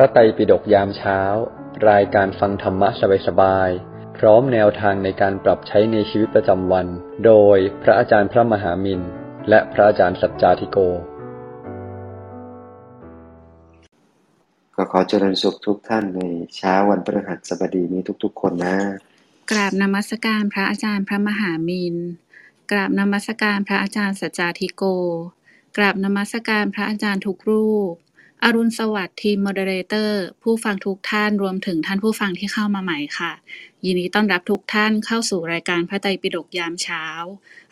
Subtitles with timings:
[0.00, 1.20] ระไตรปิฎกยามเช้า
[1.90, 2.88] รายการฟังธรรมะ
[3.26, 6.86] สบายๆ พร้อมแนวทางในการปรับใช้ในชีวิตประจำวัน
[7.26, 9.00] โดยพระอาจารย์พระมหามิน
[9.48, 10.78] และพระอาจารย์สัจจาธิโก
[14.76, 16.20] ก็ขอเจริญสุขทุกท่านใน
[16.56, 18.76] เช้าวันพฤหัสบดีนี้ทุกๆ คนนะ
[19.50, 21.96] กราบนมัสการพระอาจารย์พระมหามิน
[22.70, 24.82] กราบนมัสการพระอาจารย์สัจจาธิโก
[25.76, 27.94] กราบนมัสการพระอาจารย์ทุกรูป
[28.44, 33.32] อรุณสวัสดิ์ทีม moderator ผู้ฟังทุกท่านรวมถึงท่านผู้ฟังที่เข้ามาใหม่ค่ะ
[33.84, 37.04] ยินดีต้อนรับทุกท่านเข้าสู่รายการพระไตรปิฎกยามเช้า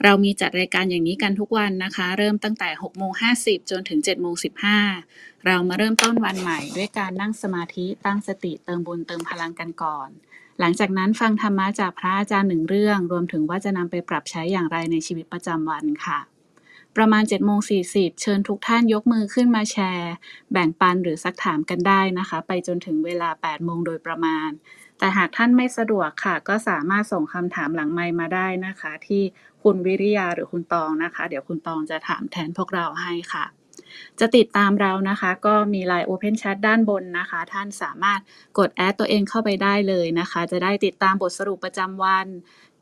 [0.02, 4.34] เรามีจัดรายการอย่างนี้กันทุกวันนะคะ เริ่มตั้งแต่6โมง50 จนถึง7โมง
[4.90, 10.08] 15 เรามาเริ่มต้นวันใหม่ ด้วยการนั่งสมาธิตั้งสติเติมบุญเติมพลังกันก่อน
[10.60, 16.37] หลังจากนั้นฟังธรรมะจากพระอาจารย์หนึ่งเรื่อง รวมถึงว่าจะนำไปปรับใช้อย่างไรในชีวิตประจำวันค่ะ
[16.98, 20.12] ประมาณ7โมง40 เชิญทุกท่านยกมือขึ้นมาแชร์
[20.52, 24.50] แบ่งปันหรือซักถามกันได้นะคะ ไปจนถึงเวลา8โมงโดยประมาณ
[24.98, 29.22] แต่หากท่านไม่สะดวกค่ะ ก็สามารถส่งคำถามหลังไมมาได้นะคะ ที่
[29.62, 33.44] คุณวิริยาหรือคุณตองนะคะ เดี๋ยวคุณตองจะถามแทนพวกเราให้ค่ะ
[34.20, 38.20] จะติดตามเรานะคะ ก็มี Line Open Chat ด้านบนนะคะ ท่านสามารถ
[38.58, 42.26] กดแอดตัวเองเข้าไปได้เลยนะคะ จะได้ติดตามบทสรุปประจำวัน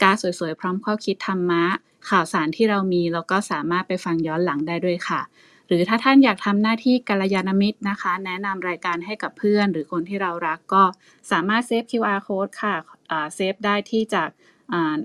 [0.02, 1.64] การสวยๆ พร้อมข้อคิดธรรมะ
[2.10, 5.20] ข่าวสารที่เรามีแล้วก็สามารถไปฟังย้อนหลังได้ด้วยค่ะ
[5.66, 10.82] หรือถ้าท่านอยากทำหน้าที่กัลยาณมิตรนะคะ แนะนำรายการให้กับเพื่อน หรือคนที่เรารักก็
[11.30, 12.74] สามารถเซฟ QR code ค่ะ
[13.34, 14.28] เซฟได้ที่จาก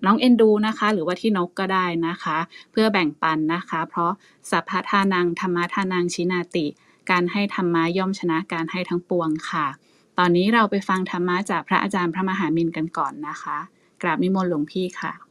[0.06, 2.38] น้องเอ็นดูนะคะ หรือว่าที่นกก็ได้นะคะ
[2.72, 4.12] เพื่อแบ่งปันนะคะ เพราะ
[4.50, 6.66] สัพพะทานังธรรมทานังชินาติ
[7.12, 9.68] การให้ธรรมะย่อมชนะการให้ทั้งปวงค่ะ
[10.18, 13.58] ตอนนี้เราไปฟังธรรมะจากพระอาจารย์พระมหามินกันก่อนนะคะ
[14.02, 15.31] กราบนิมนต์หลวงพี่ค่ะ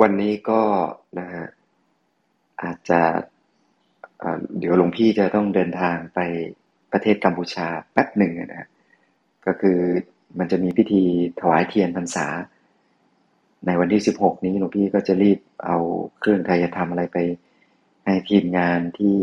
[0.00, 0.62] วันนี้ก็
[1.18, 1.46] นะฮะ
[2.62, 3.00] อาจจะ
[4.18, 6.18] เอ่อเดี๋ยวหลวงพี่จะต้องเดินทางไป
[6.92, 8.68] ประเทศกัมพูชาแป๊บหนึ่งนะฮะ
[9.46, 9.78] ก็คือ
[10.38, 11.02] มันจะมีพิธี
[11.40, 12.26] ถวายเทียนพรรษา
[13.66, 15.76] ในวันที่ 16 นี้หลวงพี่ก็จะรีบเอา
[16.20, 17.18] เครื่องไทยธรรมอะไรไป
[18.04, 19.16] ให้ทีมงานที่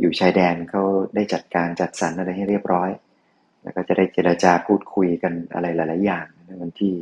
[0.00, 0.82] อยู่ชายแดนเขา
[1.14, 2.90] ได้จัดการจัดสรรอะไรให้เรียบร้อย
[3.62, 6.94] แล้วก็จะได้เจรจาพูดคุยกันอะไรหลาย ๆ อย่างในวันที่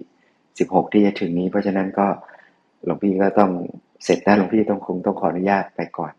[0.43, 2.07] 16 ที่จะถึงนี้ เพราะฉะนั้นก็
[2.85, 3.51] หลวงพี่ก็ต้อง
[4.05, 6.13] เสร็จแล้วหลวงพี่ต้องคงต้องขออนุญาตไปก่อน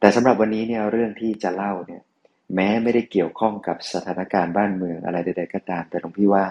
[0.00, 2.02] แต่สำหรับวันนี้เนี่ยเรื่องที่จะเล่าเนี่ย
[2.54, 6.44] แม้ไม่ได้เกี่ยวข้องกับสถานการณ์บ้านเมืองอะไรใด ๆ ก็ตาม แต่หลวงพี่ว่า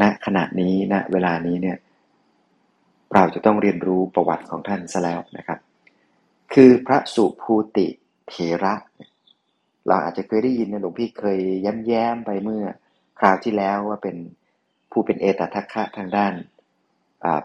[0.00, 1.76] ณขณะนี้ณเวลานี้เนี่ย
[3.14, 5.58] เราจะต้องเรียนรู้ประวัติของท่านซะแล้วนะครับ
[6.54, 7.86] คือพระสุภูติ
[8.28, 8.34] เถ
[8.64, 8.74] ระ
[9.86, 11.38] เราอาจจะเคยได้ยินนะหลวงพี่เคย
[11.90, 12.64] ย้ำๆไปเมื่อ
[13.18, 14.16] คราวที่แล้วว่าเป็น
[14.90, 16.32] ผู้เป็นเอตทัคคะทางด้าน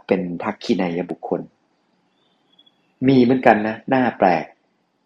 [0.07, 1.41] เป็นทักขินายบุคคล
[3.07, 4.45] มีเหมือนกันนะหน้าแปลก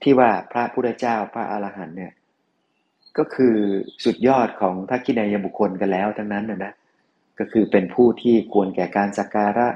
[0.04, 2.14] ที่ว่าพระพุทธเจ้าพระอรหันต์เนี่ย
[3.18, 3.56] ก็คือ
[4.04, 6.74] สุดยอดของทักขินายบุคคลกันแล้วทั้งนั้นนะนะ
[7.40, 9.68] ก็คือเป็นผู้ที่ควรแก่การสักการะ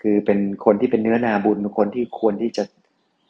[0.00, 2.64] คือเป็นคนที่เป็นเนื้อนาบุญคนที่ควรที่จะ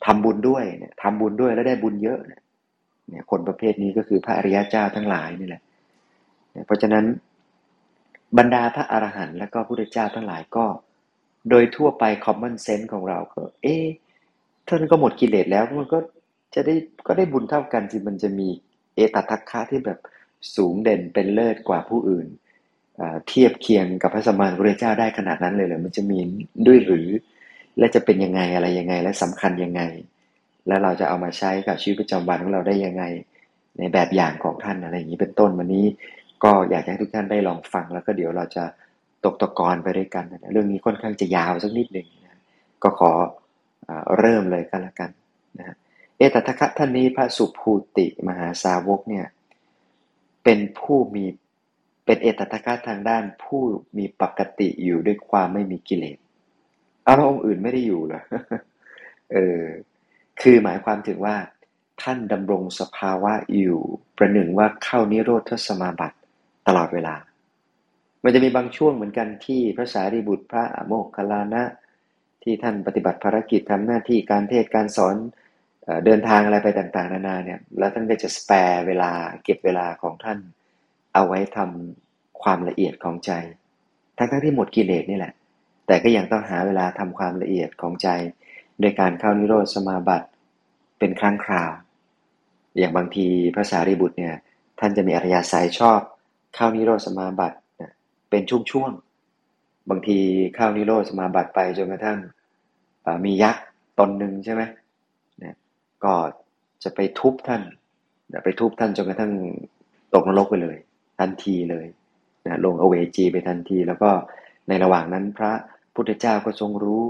[0.07, 5.63] ทำบุญด้วยเนี่ยทำบุญด้วยแล้วได้บุญเยอะเนี่ยคนประเภทนี้ก็คือพระอริยเจ้าทั้งหลายนี่แหละ
[6.53, 7.05] เนี่ยเพราะฉะนั้น
[8.39, 10.65] บรรดาพระอรหันต์และก็พระพุทธเจ้าทั้งหลายก็
[11.51, 13.87] โดยทั่วไป common sense ของเราก็ เอ๊ะ
[14.69, 15.99] ท่านก็หมดกิเลสแล้วมันก็
[16.55, 16.75] จะได้
[17.07, 18.49] ก็ได้บุญเท่ากันสิมันจะมี
[18.95, 19.99] เอตทัคคะที่แบบ
[20.57, 22.27] สูงเด่นเป็นเลิศกว่าผู้อื่น
[23.29, 26.19] เทียบเคียงกับพระสมมาสัมพุทธเจ้าได้ขนาดนั้นเลยเหรอมันจะมี
[26.67, 27.09] ด้วยหรือ
[27.79, 29.83] และจะเป็นยังไงอะไรยังไง และสำคัญยังไง
[30.69, 33.05] แล้วเราจะเอามาใช้กับชีวิตประจำวันของเราได้ยังไง
[33.79, 35.85] ในแบบอย่างของท่านอะไรอย่างนี้เป็นต้นวันนี้
[36.45, 38.65] ก็อยากให้ทุกท่านได้ลองฟังแล้วก็เดี๋ยวเราจะ
[39.25, 42.39] ตกตะกอนไปด้วยกัน เรื่องนี้ค่อนข้างจะยาวสักนิดหนึ่งนะ
[42.83, 43.11] ก็ขอ
[43.89, 45.11] อเริ่มเลยก็แล้วกัน
[45.59, 45.77] นะฮะ
[46.17, 49.27] เอตทัคคะท่านนี้พระสุภูติมหาสาวกเนี่ย
[50.45, 51.25] เป็นผู้มี
[52.05, 53.63] เป็นเอตทัคคะทางด้านผู้
[53.99, 56.19] มีปกติอยู่ด้วยความไม่มีกิเลส
[57.05, 58.23] เอาแล้วองค์อื่นไม่ได้อยู่เหรอ
[59.33, 59.63] เออ
[60.41, 61.37] คือหมายความถึงว่า
[62.03, 63.81] ท่านดำรงสภาวะอยู่
[64.17, 66.19] ประหนึ่งว่าเข้านิโรธสมาบัติ
[66.67, 67.15] ตลอดเวลา
[68.25, 71.63] มันจะมีบางช่วงเหมือนกันที่พระสารีบุตรพระโมคคัลลานะ
[72.43, 75.17] ที่ท่านปฏิบัติภารกิจทำหน้าที่การเทศการสอน
[76.05, 78.57] เดินทางอะไรไปต่างๆ นานาเนี่ยแล้วท่านก็จะสแปร
[78.87, 79.11] เวลา
[79.45, 80.39] เก็บเวลาของท่าน
[81.15, 83.31] เอาไว้ทำความละเอียดของใจ
[84.17, 85.33] ทั้งๆที่หมดกิเลสนี่แหละ
[85.87, 88.09] แต่ก็ยังต้องหาเวลาทำความละเอียดของใจ
[88.81, 90.29] โดยการเข้านิโรธสมาบัติ
[90.99, 91.71] เป็นครั้งคราว
[92.79, 94.35] อย่างบางทีพระสารีบุตรเนี่ย
[94.81, 96.01] ท่านจะมีอริยสัยชอบ
[96.55, 97.57] เข้านิโรธสมาบัติ
[98.35, 100.19] เป็นช่วงๆ บางที
[100.55, 102.19] เข้านิโรธสมาบัติไปจนกระทั่ง
[103.25, 103.65] มียักษ์
[103.99, 104.63] ตนหนึ่งใช่ไหม
[105.39, 105.55] เนี่ย
[106.05, 106.15] ก็
[106.83, 107.63] จะไปทุบท่าน
[108.45, 109.33] ไปทุบท่านจนกระทั่ง
[110.15, 110.77] ตกนรกไปเลย
[111.21, 111.87] ทันทีเลย
[112.47, 114.11] นะลงอเวจีไปทันที แล้วก็
[114.69, 115.53] ในระหว่างนั้นพระ
[115.95, 117.03] พุทธเจ้าก็ทรงรู้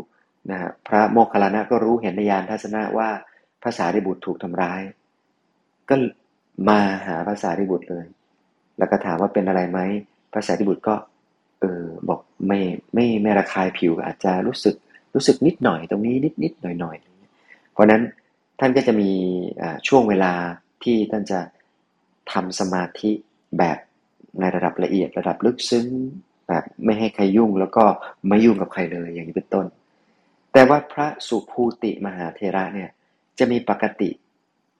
[0.51, 3.09] นะพระโมคคัลลานะก็รู้เห็นในยานทัศนะว่า
[3.65, 4.83] ภาษาริบุตรถูกทำร้าย
[5.89, 5.95] ก็
[6.69, 8.07] มาหาภาษาริบุตรเลย
[8.79, 9.81] แล้วก็ถามว่าเป็นอะไรไหม
[10.35, 10.95] ภาษาริบุตรก็
[11.65, 12.61] เออบอกไม่
[12.95, 14.75] ไม่ไม่ระคายผิวอาจจะรู้สึก
[15.15, 16.97] รู้สึกนิดหน่อยตรงนี้นิดนิดหน่อยหน่อย
[17.73, 18.03] เพราะนั้น
[18.61, 19.11] ท่านก็จะมี
[19.89, 20.33] ช่วงเวลา
[20.85, 21.41] ที่ท่านจะ
[22.33, 23.11] ทำสมาธิ
[23.59, 23.79] แบบ
[24.41, 25.87] ในระดับละเอียดระดับลึกซึ้ง
[26.49, 27.85] แบบไม่ให้ใครยุ่งแล้วก็
[28.29, 29.67] ไม่ยุ่งกับใครเลยอย่างนี้เป็นต้น
[30.53, 32.91] แต่ว่าพระสุภูติมหาเทระเนี่ย
[33.39, 34.11] จะมีปกติ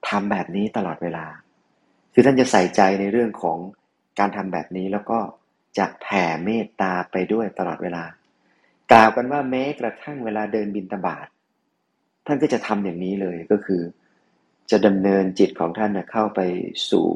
[0.07, 1.25] ทำแบบนี้ตลอดเวลา
[2.13, 3.57] คือท่านจะใส่ใจในเรื่องของ
[4.19, 5.19] การทำแบบนี้แล้วก็
[5.77, 8.03] จะแผ่เมตตาไปด้วยตลอดเวลา
[8.91, 11.27] กล่าวกันว่าแม้กระทั่งเวลาเดินบินตบาท
[12.25, 13.81] ท่านก็จะทำอย่างนี้เลยก็คือ
[14.71, 16.39] จะดำเนินจิตของท่านเข้าไป
[16.89, 17.07] สู่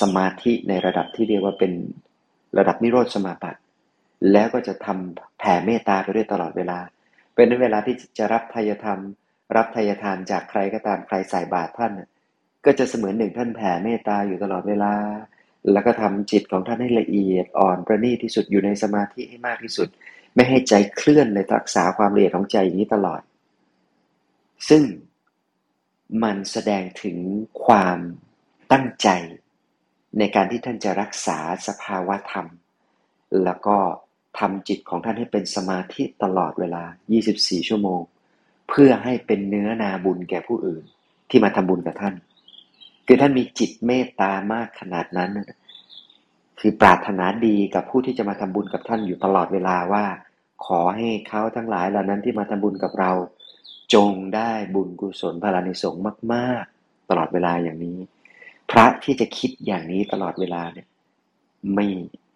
[0.00, 1.72] สมาธิในระดับที่เรียกว่าเป็น
[2.58, 3.60] ระดับนิโรธสมาบัติ
[4.32, 6.78] แล้วก็จะทำแผ่เมตตาไปด้วยตลอดเวลา
[7.34, 9.00] เป็นเวลาที่จะรับทายธรรม
[9.56, 11.92] รับทายทานจากใครก็ตามใครใส่บาตรท่าน
[12.64, 14.94] ก็จะเสมือนหนึ่งท่านแผ่เมตตาอยู่ตลอดเวลา
[15.72, 19.88] แล้วก็ทำจิตของท่านให้ละเอียดอ่อนประณีตที่สุดอยู่ในสมาธิให้มากที่สุด
[20.34, 23.20] ไม่ให้ใจเคลื่อนเลยรักษาความละเอียดของใจอย่างนี้ตลอด
[24.68, 24.82] ซึ่ง
[26.22, 27.16] มันแสดงถึง
[27.64, 27.98] ความ
[28.72, 29.08] ตั้งใจ
[30.18, 32.46] ในการที่ท่านจะรักษาสภาวะธรรม
[33.44, 33.78] แล้วก็
[34.38, 36.84] ทำจิตของท่านให้เป็นสมาธิตลอดเวลา
[37.26, 38.00] 24 ชั่วโมง
[38.68, 40.84] เพื่อให้เป็นเนื้อนาบุญแก่ผู้อื่น
[41.30, 42.14] ที่มาทำบุญกับท่าน
[43.06, 45.30] คือท่านมีจิตเมตตามากขนาดนั้น
[46.60, 50.04] คือปรารถนาดีกับผู้ที่จะมาทำบุญกับท่านอยู่ตลอดเวลาว่า
[50.66, 53.12] ขอให้เขาทั้งหลายเหล่านั้นที่มาทำบุญกับเรา
[53.94, 55.94] จงได้บุญกุศลพลานิสง
[56.32, 57.98] มาก ๆ ตลอดเวลาอย่างนี้
[58.70, 60.86] พระที่จะคิดอย่างนี้ตลอดเวลาเนี่ย
[61.74, 61.86] ไม่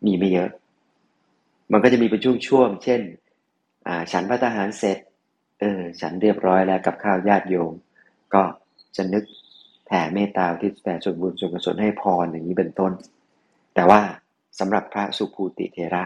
[0.05, 0.51] มีไม่เยอะ
[1.73, 3.01] มันก็จะมีเป็นช่วงๆเช่น
[3.87, 4.99] อ่า ฉันพระทหารเสร็จ
[5.61, 7.73] เออ ฉันเรียบร้อยแล้วกับข้าวญาติโยม
[8.35, 8.43] ก็
[8.97, 9.25] จะนึก
[9.89, 12.93] แผ่เมตตาที่แผ่ส่วนบุญส่วนกุศลให้พรอย่างนี้เป็นต้น
[13.75, 14.01] แต่ว่า
[14.59, 16.05] สำหรับพระสุภูติเทระ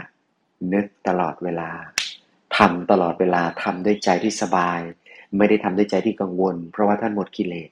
[0.72, 1.70] นึกตลอดเวลา
[2.56, 4.80] ทำตลอดเวลาทำด้วยใจที่สบาย
[5.36, 7.70] ไม่ได้ทำด้วยใจที่กังวล เพราะว่าท่านหมดกิเลส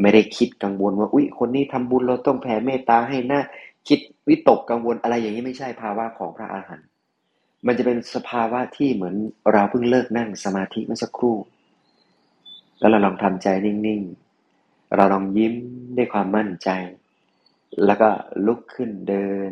[0.00, 3.40] ไม่ได้คิดกังวลว่าอุ้ยคนนี้ทำบุญเราต้องแผ่เมตตาให้นะ
[3.88, 6.88] คิดวิตกกังวลอะไรอย่างนี้ไม่ใช่ภาวะของพระอาหารหันต์
[7.66, 9.14] มันจะเป็นสภาวะที่เหมือน
[9.52, 11.36] เราเพิ่งเลิกนั่งสมาธิเมื่อสักครู่
[12.78, 14.23] แล้วเราลองทำใจนิ่งๆ
[14.96, 15.54] เราลองยิ้ม
[15.96, 16.68] ด้วยความมั่นใจ
[17.84, 18.08] แล้วก็
[18.46, 19.50] ลุกขึ้นเดิน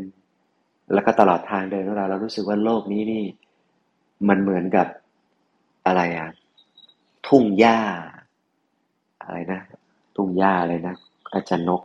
[0.92, 3.24] แล้วก็ตลอดทางเดินของเราเรารู้สึกว่าโลกนี้นี่
[4.28, 4.86] มันเหมือนกับ
[5.86, 6.30] อะไรอะ
[7.28, 7.78] ทุ่งหญ้า
[9.22, 9.60] อะไรนะ
[10.16, 10.94] ทุ่งหญ้าเลยนะ
[11.32, 11.82] อาจารย์นก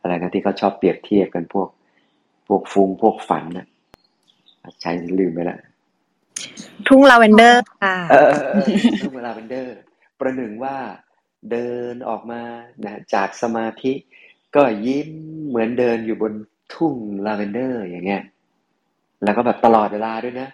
[0.00, 1.68] อะไรนะที่เขาชอบเปรียบเทียบกันพวก
[2.46, 3.66] พวกฟุ้งพวกฝันนะ
[4.80, 5.58] ใช้ลืมไปแล้ว
[6.88, 7.96] ทุ่งลาเวนเดอร์ค่ะ
[9.02, 9.76] ทุ่งลาเวนเดอร์
[10.20, 10.76] ประหนึ่งว่า
[11.50, 12.42] เดินออกมา
[12.84, 13.92] นะจากสมาธิ
[14.56, 15.10] ก็ยิ้ม
[15.48, 16.32] เหมือนเดินอยู่บน
[16.74, 16.94] ทุ่ง
[17.26, 18.22] ลาเวนเดอร์อย่างเงี้ย
[19.24, 20.48] แล้วก็แบบตลอดเวลาด้วยนะ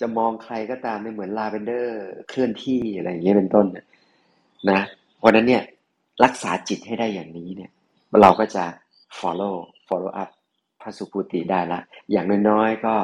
[0.00, 1.98] จะมองใครก็ตามไม่เหมือนลาเวนเดอร์
[2.28, 3.66] เคลื่อนที่อะไรอย่างเงี้ยเป็นต้น
[4.70, 4.80] นะ
[5.18, 5.62] เพราะนั้นเนี่ย
[6.24, 7.70] รักษาจิตให้ได้อย่างนี้เนี่ย
[8.22, 8.64] เราก็จะ
[9.18, 9.56] follow
[9.88, 10.30] follow up
[10.80, 11.80] พระสุภูติได้ละ
[12.12, 12.94] อย่างน้อยๆก็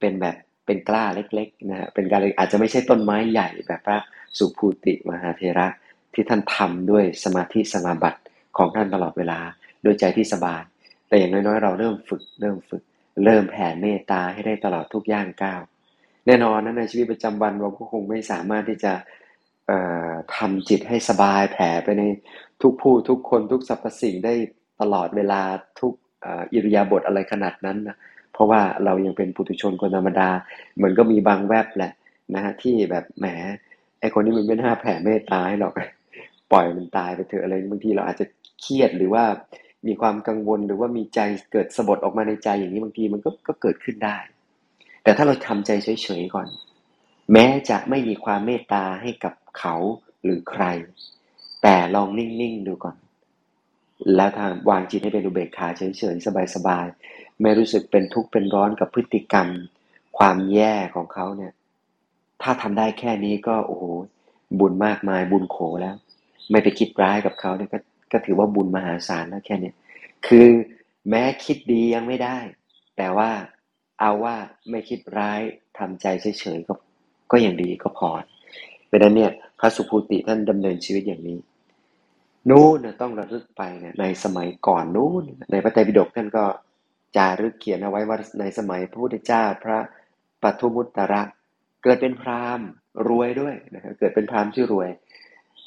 [0.00, 3.98] เป็นแบบเป็นกล้าเล็กๆนะฮะเป็นการอาจจะไม่ใช่ต้นไม้ใหญ่แบบพระ
[4.38, 5.66] สุภูติมหาเทระ
[6.14, 8.20] ที่ท่านทำด้วยสมาธิสมาบัติ
[8.56, 9.38] ของท่านตลอดเวลา
[9.82, 10.62] โดยใจที่สบาย
[11.08, 12.82] แต่อย่างน้อยๆ เราเริ่มฝึก เริ่มฝึก
[13.24, 15.60] เริ่มแผ่เมตตาให้ได้ตลอดทุกย่างก้าว
[16.26, 18.92] แน่นอนนะในชีวิตประจำวันเราก็คงไม่สามารถที่จะ
[20.36, 22.02] ทำจิตให้สบายแผ่ไปใน
[22.62, 24.34] ทุกผู้ทุกคนทุกสรรพสิ่งได้
[24.80, 25.40] ตลอดเวลา
[25.80, 25.92] ทุก
[26.52, 27.96] อิริยาบถอะไรขนาดนั้นนะ
[28.32, 30.28] เพราะว่าเรายังเป็นปุถุชนคนธรรมดา
[30.76, 31.92] เหมือนก็มีบางแวบแหละ
[32.34, 33.26] นะฮะที่แบบแหม
[34.00, 35.74] ไอคนนี้มันไม่น่าแผ่เมตตาให้หรอก
[36.52, 38.26] ปล่อยมันตายไปเถอะอะไรบางทีเราอาจจะ
[38.60, 39.24] เครียดหรือว่า
[39.86, 41.20] มีความกังวลหรือว่ามีใจ
[41.52, 44.16] เกิดสะบดออกมาในใจอย่างนี้บางทีมันก็ก็เกิดขึ้นได้
[45.02, 46.48] แต่ถ้าเราทำใจเฉยๆก่อน
[47.32, 49.76] แม้จะไม่มีความเมตตาให้กับเขา
[50.24, 50.64] หรือใคร
[51.62, 52.96] แต่ลองนิ่งๆดูก่อน
[54.16, 55.82] แล้วทางวางจิตให้เป็นอุเบกขาเฉ
[56.14, 59.48] ยๆสบายๆไม่รู้สึกเป็นทุกข์เป็นร้อนกับพฤติกรรม
[60.18, 61.52] ความแย่ของเขาเนี่ย
[62.42, 63.84] ถ้าทำได้แค่นี้ก็โอ้โห
[64.58, 65.96] บุญมากมายบุญโขแล้ว
[66.50, 67.78] ไม่ไปคิดร้ายกับเขาเนี่ยก็
[68.12, 69.72] ก็ถือว่าบุญมหาศาลแล้วแค่นี้
[70.26, 70.48] คือ
[71.10, 72.38] แม้คิดดียังไม่ได้
[72.96, 73.30] แต่ว่า
[74.00, 74.36] เอาว่า
[74.70, 75.40] ไม่คิดร้าย
[75.78, 76.06] ทำใจ
[76.40, 76.74] เฉยๆก็
[77.32, 78.10] ก็ยังดีก็พอ
[78.86, 79.30] เพราะนั้นเนี่ย
[79.60, 81.38] พระสุภูติท่านดำเนินชีวิตอย่างนี้
[82.50, 86.44] นู้นต้องระลึกไปเนี่ยในสมัยก่อนนู้นในพระไตรปิฎกท่านก็
[87.16, 89.78] จารึกเขียนเอาไว้ว่าในสมัยพระพุทธเจ้าพระ
[90.42, 91.22] ปทุมุตตระ
[91.82, 92.66] เกิดเป็นพราหมณ์
[93.08, 94.88] รวยด้วยนะครับเกิดเป็นพราหมณ์ชื่อรวย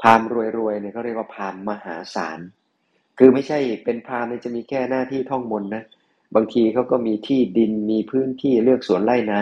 [0.03, 2.39] พามรวยรวยเนี่ยเขาเรียกว่าพามมหาศาล
[3.17, 5.83] คือไม่ใช่เป็นพราหมณ์จะมีแค่หน้าที่ท่องมนนะ
[6.35, 9.41] บางทีเขาก็มีที่ดินมีพื้นที่เลือกสวนไร่นา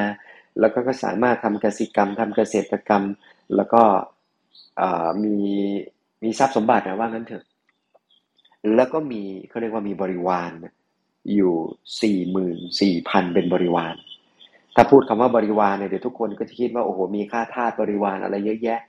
[0.59, 3.03] แล้วก็ก็สามารถทำเกษตรกรรมทำเกษตรกรรม
[3.55, 3.83] แล้วก็
[5.23, 5.37] มี
[6.23, 7.43] มีทรัพย์สมบัตินะว่างั้นเถอะ
[8.75, 10.51] แล้วก็มีเขาเรียกว่ามีบริวาร
[11.35, 11.53] อยู่
[12.01, 13.95] สี่หมื่นสี่พันเป็นบริวาร
[14.75, 18.79] ถ้าพูดคำว่าบริวารเนี่ยเดี๋ยวทุกคนก็จะคิดว่าโอ้โหมีค่าทาสบริวารอะไรเยอะแยะ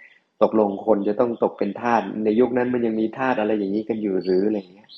[0.43, 4.89] ตกลงคนจะต้องตกเป็นทาสในยุคนั้นมันยังมีทาสอะไรอย่างนี้กันอยู่หรืออะไรเงี้ย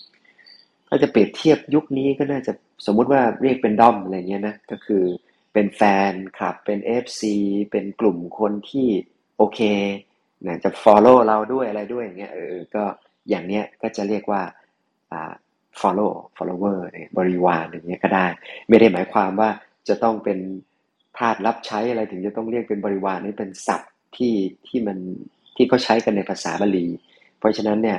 [0.88, 2.52] ถ้าจะเปรียบเทียบยุคนี้ก็น่าจะ
[2.86, 5.04] สมมุติว่าเรียกเป็นด้อมอะไรเงี้ยนะก็คือ
[5.52, 7.22] เป็นแฟนคลับเป็น FC
[7.70, 8.88] เป็นกลุ่มคนที่
[9.36, 9.60] โอเค
[10.46, 12.84] นะจะ follow เราด้วยอะไรด้วยอย่างเงี้ยเออก็
[13.28, 14.42] อย่างเนี้ยก็จะเรียกว่า
[15.12, 15.32] อ่า
[15.80, 16.78] follow follower
[17.18, 18.26] บริวารอย่างเงี้ยก็ได้
[18.68, 19.50] ไม่ได้หมายความว่า
[19.88, 20.38] จะต้องเป็น
[21.18, 24.34] ทาสรับใช้อะไรถึงจะต้องเรียกเป็นบริวารนี่เป็นศัพท์ที่
[24.66, 24.98] ที่มัน
[25.56, 26.86] ที่เขาใช้กันในภาษาบาลี
[27.38, 27.98] เพราะฉะนั้นเนี่ย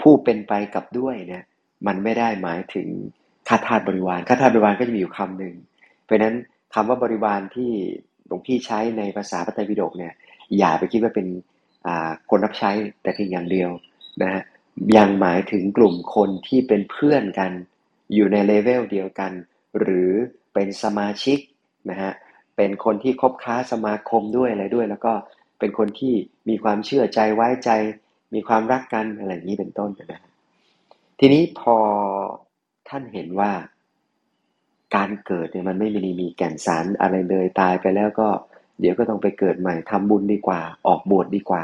[0.00, 1.42] ผู้เป็นไปกับด้วยเนี่ย
[1.86, 2.88] มันไม่ได้หมายถึง
[3.48, 5.54] ข้าทาสบริวารข้าทาสบริวารก็จะมีอยู่คำหนึ่ง
[6.04, 6.34] เพราะฉะนั้น
[6.74, 7.70] คำว่าบริวารที่
[8.26, 10.12] หลวงพี่ใช้ในภาษาพระไตรปิฎกเนี่ย
[10.58, 11.26] อย่าไปคิดว่าเป็น
[12.30, 12.70] คนรับใช้
[13.02, 13.70] แต่เพียงอย่างเดียว
[14.22, 14.42] นะฮะ
[14.96, 17.50] ยังหมายถึงกลุ่มคนที่เป็นเพื่อนกัน
[18.14, 19.32] อยู่ในเลเวลเดียวกัน
[19.80, 20.10] หรือ
[20.54, 21.38] เป็นสมาชิก
[21.90, 22.12] นะฮะ
[22.56, 25.12] เป็นคนที่คบค้าสมาคมด้วยอะไรด้วย แล้วก็
[25.62, 26.14] เป็นคนที่
[26.48, 27.70] มีความเชื่อใจไว้ใจ
[28.34, 30.22] มีความรักกันอะไรอย่างนี้เป็นต้นนะ
[31.18, 31.76] ทีนี้พอ
[32.88, 33.52] ท่านเห็นว่า
[34.96, 38.28] การเกิดเนี่ยมันไม่มีมีแก่นสารอะไรเลยตายไปแล้วก็
[38.80, 41.62] เดี๋ยวก็ต้องไปเกิดใหม่ทำบุญดีกว่า ออกบวชดีกว่า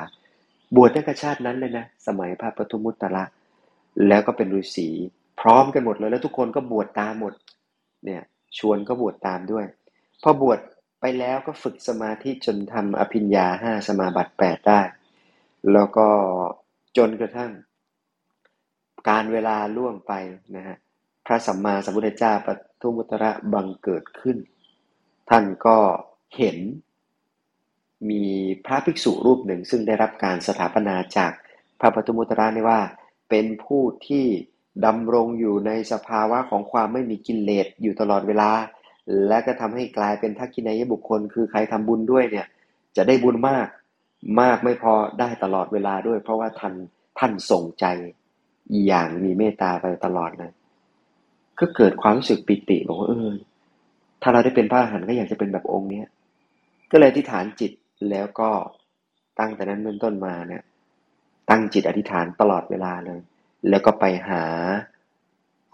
[0.76, 3.24] บวชตั้งแต่ชาตินั้นเลยนะสมัยพระปทุมุตตะ
[4.08, 4.88] แล้วก็เป็นฤาษี
[5.40, 7.34] พร้อมกันหมดเลยแล้วทุกคนก็บวชตามหมด
[8.04, 8.22] เนี่ย
[8.58, 9.64] ชวนก็บวชตามด้วย
[10.22, 10.58] พอบวช
[11.00, 14.80] ไปแล้วก็ฝึกสมาธิจนทำอภิญญาห้าสมาบัติแปดได้
[15.72, 16.08] แล้วก็
[16.96, 17.52] จนกระทั่ง
[19.08, 20.12] การเวลาล่วงไป
[20.56, 20.76] นะฮะ
[21.26, 22.48] พระสัมมาสัมพุทธเจ้าป
[22.80, 24.36] ทุมุตระบังเกิดขึ้น
[25.30, 25.78] ท่านก็
[26.36, 26.56] เห็น
[28.10, 28.24] มี
[28.66, 31.32] พระภิกษุรูปหนึ่ง ซึ่งได้รับการสถาปนาจาก
[31.80, 32.80] พระปทุมุตระนี่ว่า
[33.30, 34.26] เป็นผู้ที่
[34.86, 38.50] ดำรงอยู่ในสภาวะของความไม่มีกิเลสอยู่ตลอดเวลา
[39.28, 42.46] และก็ทำให้กลายเป็นทักษิณายบุคคล คือใครทำบุญด้วยเนี่ย
[42.96, 43.66] จะได้บุญมาก
[44.40, 46.74] มากไม่พอได้ตลอดเวลาด้วย เพราะว่าท่าน
[47.18, 47.86] ท่านส่งใจ
[48.86, 50.52] อย่างมีเมตตาไปตลอดเลย
[51.60, 53.30] ก็เกิดความรู้สึกปิติบอกว่าเออ
[54.22, 56.06] ถ้าเราได้เป็นพระอรหันต์ก็อยากจะเป็นแบบองค์เนี้ย
[56.90, 57.72] ก็เลยที่ฐานจิต
[58.10, 58.50] แล้วก็
[59.38, 60.62] ตั้งแต่นั้นเป็นต้นมาเนี่ย
[61.50, 63.20] ตั้งจิตอธิษฐานตลอดเวลาเลย
[63.68, 64.42] แล้วก็ไปหา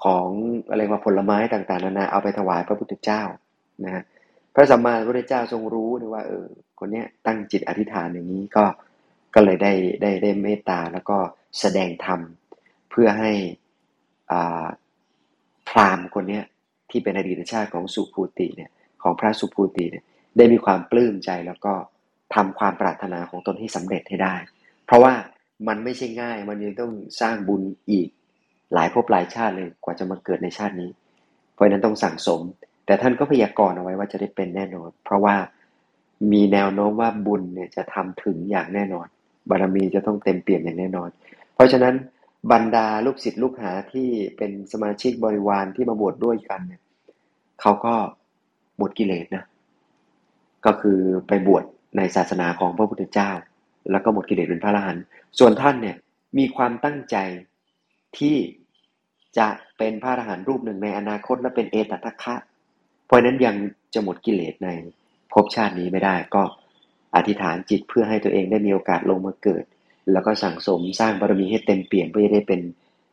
[0.04, 0.26] ของ
[0.70, 3.22] อะไรมาผลไม้ต่างๆนานาเอาไปถวายพระพุทธเจ้า
[3.84, 4.02] นะฮะ
[4.54, 6.46] พระสัมมาสัมพุทธเจ้าทรงรู้นะว่าเออ
[6.78, 8.64] คนเนี้ยตั้งจิตอธิษฐานอย่างนี้ก็
[9.34, 9.72] ก็เลยได้
[10.02, 11.16] ได้ได้เมตตาแล้วก็
[11.60, 12.20] แสดงธรรม
[12.90, 13.32] เพื่อให้
[14.32, 14.66] อ่า
[15.68, 16.44] พราหมณ์คนเนี้ย
[16.90, 18.70] ที่เป็นอดีตชาติของสุภูติเนี่ย
[19.02, 20.04] ของพระสุภูติเนี่ย
[20.36, 21.74] ได้มีความปลื้มใจแล้วก็
[22.34, 24.34] ทำความปรารถนาของตนให้สำเร็จให้ได้
[24.86, 25.12] เพราะว่า
[25.68, 28.08] มันไม่ใช่ง่ายมันยังต้องสร้างบุญอีก
[28.75, 30.90] หลายภพหลายชาติเลยกว่าจะมาเกิดในชาตินี้
[31.54, 32.40] เพราะนั้นต้องสั่งสม
[32.87, 35.37] แต่ท่านก็พยากรณ์เอาไว้ว่าจะได้เป็นแน่นอน เพราะว่า
[36.33, 39.06] มีแนวโน้มว่าบุญเนี่ยจะทำถึงอย่างแน่นอน
[39.50, 41.09] บารมีจะต้องเต็มเปี่ยมอย่างแน่นอน
[41.54, 41.94] เพราะฉะนั้น
[42.52, 46.83] บรรดาลูกศิษย์ลูกหาที่เป็นสมาชิกบริวารที่มาบวชดด้วยกันเนี่ย
[47.61, 47.94] เขาก็
[48.78, 49.44] หมดกิเลสนะ
[50.66, 51.64] ก็คือไปบวช
[51.97, 53.30] ในศาสนาของพระพุทธเจ้า
[53.90, 55.04] แล้วก็หมดกิเลสเป็นพระอรหันต์
[55.38, 55.97] ส่วนท่านเนี่ย
[56.38, 57.16] มีความตั้งใจ
[58.21, 58.37] ที่
[59.38, 62.35] จะเป็นพระอรหันต์รูปหนึ่งในอนาคตและเป็นเอตทัคคะ
[63.06, 63.56] เพราะนั้นยัง
[63.94, 64.68] จะหมดกิเลสใน
[65.33, 66.42] ภพชาตินี้ไม่ได้ก็
[67.16, 69.64] อธิษฐานจิตเพื่อให้ตัวเองได้มีโอกาสลงมาเกิด
[70.12, 72.61] แล้วก็สั่งสมสร้างบารมีให้เต็มเปี่ยมเพื่อจะได้เป็น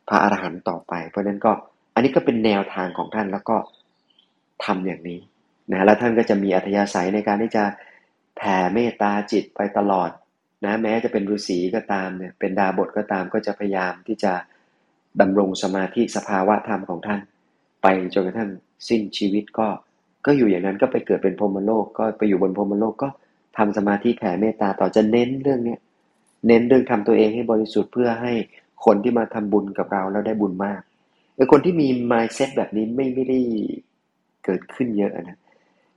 [0.08, 1.52] พระอรหันต์ต่อไป เพราะนั้นก็
[1.94, 3.56] อันนี้ก็เป็นแนวทางของท่านแล้วก็
[4.64, 5.20] ทำอย่างนี้
[5.72, 7.64] นะแล้วท่านก็จะมีอัธยาศัยในการที่จะ
[8.36, 10.10] แผ่เมตตาจิตไปตลอด
[10.64, 14.32] นะแม้จะเป็นฤาษีก็ตามเนี่ยเป็นดาบทก็ตามก็จะพยายามที่จะ
[15.20, 17.20] ดำรงสมาธิสภาวะธรรมของท่าน
[17.82, 18.50] ไปจนกระทั่ง
[18.88, 19.68] สิ้นชีวิตก็
[20.26, 23.08] ก็อยู่อย่างนั้นก็ไปเกิดเป็นพรหมโลกก็ไปอยู่บนพรหมโลกก็
[23.58, 25.80] ทำสมาธิแผ่เมตตาต่อจะเน้นเรื่องเนี้ย
[26.46, 28.32] เน้นเรื่องทำตัวเองให้บริสุทธิ์เพื่อให้
[28.84, 30.80] คนที่มาทำบุญกับเราแล้วได้บุญมาก
[31.36, 33.38] ไอ้คนที่มี mindset แบบนี้ไม่ไม่ได้
[34.44, 35.38] เกิดขึ้นเยอะนะ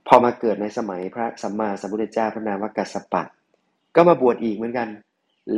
[0.06, 3.22] พอมาเกิดในสมัยพระสัมมาสัมพุทธเจ้าพระนามว่ากัสสปะ
[3.96, 4.88] ก็มาบวชอีกเหมือนกัน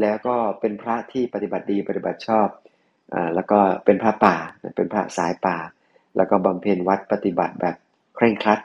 [0.00, 2.48] แล้วก็เป็นพระที่ปฏิบัติดีปฏิบัติชอบ
[3.34, 4.36] แล้วก็เป็นพระป่า
[4.76, 5.56] เป็นพระสายป่า
[6.16, 7.76] แล้วก็บำเพ็ญวัดปฏิบัติแบบ
[8.16, 8.60] เคร่งครัด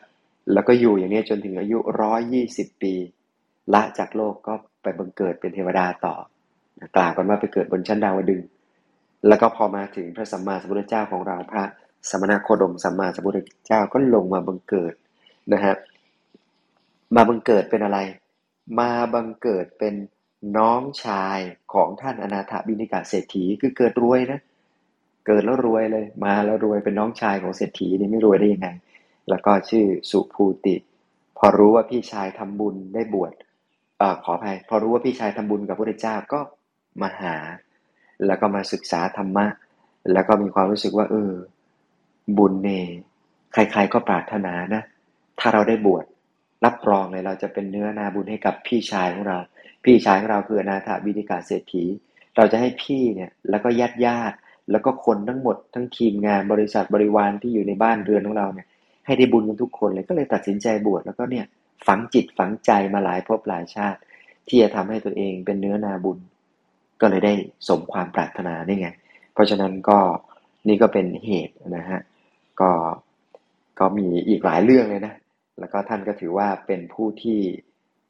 [0.53, 2.93] แล้วก็อยู่อย่างนี้จนถึงอายุร้อยยี่สิบปี
[3.73, 6.15] ละจากโลกก็ไปบังเกิดเป็นเทวดาต่อ
[6.95, 8.41] กล่าวกันว่าไปเกิดบนชั้นดาวดึง
[9.27, 11.63] แล้วก็พอมาถึงพระสัมมาสัมพุทธเจ้าของเราพระ
[12.09, 14.93] สมณโคดมสัมมาสัมพุทธเจ้าก็ลงมาบังเกิด
[15.53, 15.75] นะฮะ
[17.15, 18.00] มาบังเกิดเป็นอะไร
[18.79, 19.93] มาบังเกิดเป็น
[20.57, 21.39] น้องชาย
[21.73, 24.39] ของท่านอนาถบิณิกาเศรษฐีคือเกิดรวยนะ
[25.27, 28.69] เกิดแล้วรวยเลย มาแล้วรวยเป็นน้องชายของเศรษฐีนี่ไม่รวยได้ยังไง
[29.29, 30.75] แล้วก็ชื่อสุภูติ
[31.38, 33.33] พอรู้ว่าพี่ชายทำบุญได้บวช
[34.01, 36.39] อขออภัยพอรู้ว่าพี่ชายทำบุญกับพระเจ้าก็
[37.01, 37.35] มาหา
[38.25, 39.45] แล้วก็มาศึกษาธรรมะ
[40.13, 41.31] แล้วก็มีความรู้สึกว่า เออ
[42.38, 42.69] บุญเน
[43.53, 44.83] ใครๆก็ปรารถนานะ
[45.39, 46.05] ถ้าเราได้บวช
[46.65, 49.38] รับรองเลยเราจะเป็นเนื้อนาบุญให้กับพี่ชายของเรา
[49.84, 51.84] พี่ชายของเราคืออนาถบิณิกาเศรษฐี
[52.36, 54.38] เราจะให้พี่เนี่ยแล้วก็ญาติญาติ
[54.72, 58.68] แล้วก็คนทั้งหมดทั้งทีมงานบริษัทบริวารที่อยู่ในบ้านเรือนของเราเนี่ย
[59.06, 61.46] ให้ได้บุญกันทุกคนเลยก็เลยตัดสินใจบวชแล้วก็เนี่ย
[61.88, 64.00] ฝังจิตฝังใจมาหลายภพหลายชาติ
[64.48, 66.18] ที่จะทำให้ตัวเองเป็นเนื้อนาบุญ
[67.02, 67.34] ก็เลยได้
[67.68, 68.90] สมความปรารถนาได้ไง
[69.34, 70.00] เพราะฉะนั้นก็
[70.68, 72.00] นี่ก็เป็นเหตุนะฮะ
[72.62, 72.72] ก็
[73.80, 75.16] ก็มีอีกหลายเรื่องเลยนะ
[75.60, 77.40] แล้วก็ท่านก็ถือว่าเป็นผู้ที่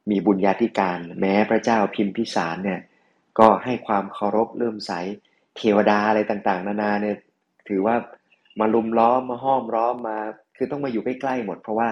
[0.10, 2.80] มีบุญญาธิการ แม้พระเจ้าพิมพิสารเนี่ย
[3.40, 4.92] ก็ให้ความเคารพเริ่มใส
[5.58, 7.18] เทวดาอะไรต่างๆ นานาเนี่ย
[7.68, 7.96] ถือว่า
[8.60, 10.18] มาลุมล้อมมาห้อมล้อมมา
[10.56, 11.90] คือต้องมาอยู่ใกล้ๆหมด เพราะว่า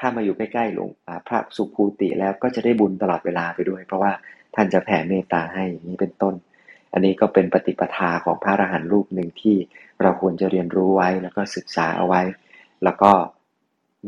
[0.00, 0.88] ถ้ามาอยู่ใกล้ๆหลวง
[1.28, 4.12] พระสุภูติแล้วก็จะได้บุญตลอดเวลาไปด้วย เพราะว่า
[4.54, 6.34] ท่านจะแผ่เมตตาให้อย่างนี้เป็นต้น
[6.92, 9.56] อันนี้ก็เป็นปฏิปทาของพระอรหันต์รูปหนึ่งที่
[10.02, 12.22] เราควรจะเรียนรู้ไว้แล้วก็ศึกษาเอาไว้
[12.84, 13.10] แล้วก็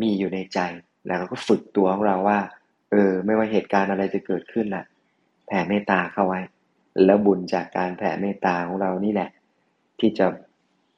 [0.00, 0.58] มีอยู่ในใจ
[1.06, 2.38] แล้วก็ฝึกตัวของเราว่า
[2.94, 4.84] เออ ไม่ว่าเหตุการณ์อะไรจะเกิดขึ้นน่ะ
[5.46, 6.40] แผ่เมตตาเข้าไว้
[7.04, 9.30] แล้วบุญจากการแผ่เมตตาของเรานี่แหละ
[10.00, 10.26] ที่จะ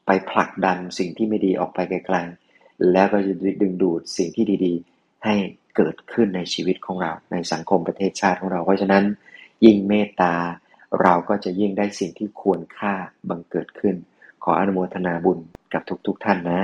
[0.06, 5.34] ไปผลักดันสิ่งที่ไม่ดีออกไปไกลๆ แล้วก็จะดึงดูดสิ่งที่ดีๆ ให้
[5.76, 9.04] เกิดขึ้นในชีวิตของเรา ในสังคมประเทศชาติของเรา เพราะฉะนั้น
[9.64, 10.34] ยิ่งเมตตา
[11.02, 12.92] เราก็จะยิ่งได้สิ่งที่ควรค่า
[13.28, 13.94] บังเกิดขึ้น
[14.44, 15.38] ขออนุโมทนาบุญ
[15.72, 16.60] กับทุกๆทท่านนะ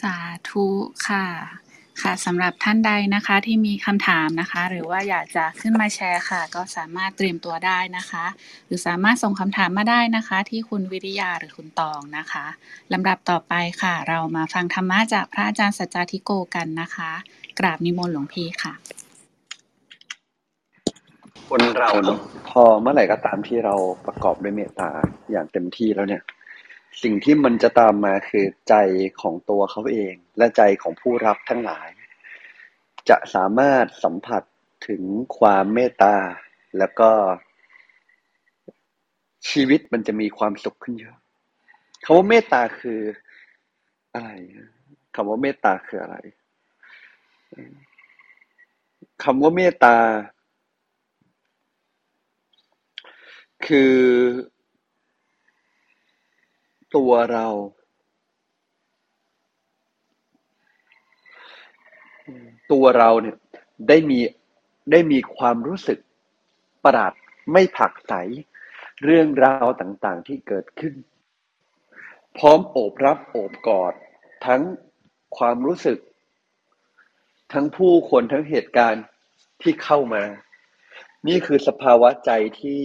[0.00, 0.16] สา
[0.48, 0.66] ธุ
[1.08, 1.26] ค่ะ
[2.02, 8.24] ค่ะสำหรับท่านใดนะคะที่มีคำถามนะคะ หรือว่าอยากจะขึ้นมาแชร์ค่ะ ก็สามารถเตรียมตัวได้นะคะ
[8.66, 12.44] หรือสามารถส่งคำถามมาได้นะคะ ที่คุณวิริยาหรือคุณตองนะคะ
[12.92, 17.10] ลำดับต่อไปค่ะ เรามาฟังธรรมะจากพระอาจารย์สัจจาธิโกกันนะคะ
[17.58, 18.72] กราบนิมนต์หลวงพี่ค่ะ
[21.48, 22.18] คนเราเนาะ
[22.50, 23.74] พอเมื่อไหร่ก็ตามที่เรา
[24.06, 24.90] ประกอบด้วยเมตตา
[25.30, 26.22] อย่างเต็มที่แล้วเนี่ย
[27.02, 28.74] สิ่งที่มันจะตามมาคือใจ
[29.20, 31.88] ของตัวเขาเอง และใจของผู้รับทั้งหลาย
[33.08, 34.42] จะสามารถสัมผัส
[34.88, 35.02] ถึง
[35.38, 36.16] ความเมตตา
[36.78, 37.10] แล้วก็
[39.48, 41.16] ชีวิตมันจะมีความสุขขึ้นเยอะ
[42.04, 43.00] คำว่าเมตตาคือ
[44.14, 44.30] อะไร
[45.14, 46.16] คำว่าเมตตาคืออะไร
[49.24, 49.96] คำว่าเมตตา
[53.66, 53.94] คือ
[56.96, 57.46] ตัวเรา
[62.72, 63.36] ตัวเราเนี่ย
[63.88, 64.18] ได้มี
[64.90, 65.98] ได้มีความรู้สึก
[66.84, 67.12] ประหลาด
[67.52, 68.12] ไม่ผักใส
[69.04, 70.94] เรื่องราวต่างๆที่เกิดขึ้น
[72.38, 73.94] พร้อมโอบรับโอบกอด
[74.46, 74.62] ทั้ง
[75.36, 75.98] ความรู้สึก
[77.52, 79.04] ทั้งผู้คนทั้งเหตุการณ์
[79.62, 80.22] ที่เข้ามา
[81.28, 82.30] นี่คือสภาวะใจ
[82.60, 82.82] ที่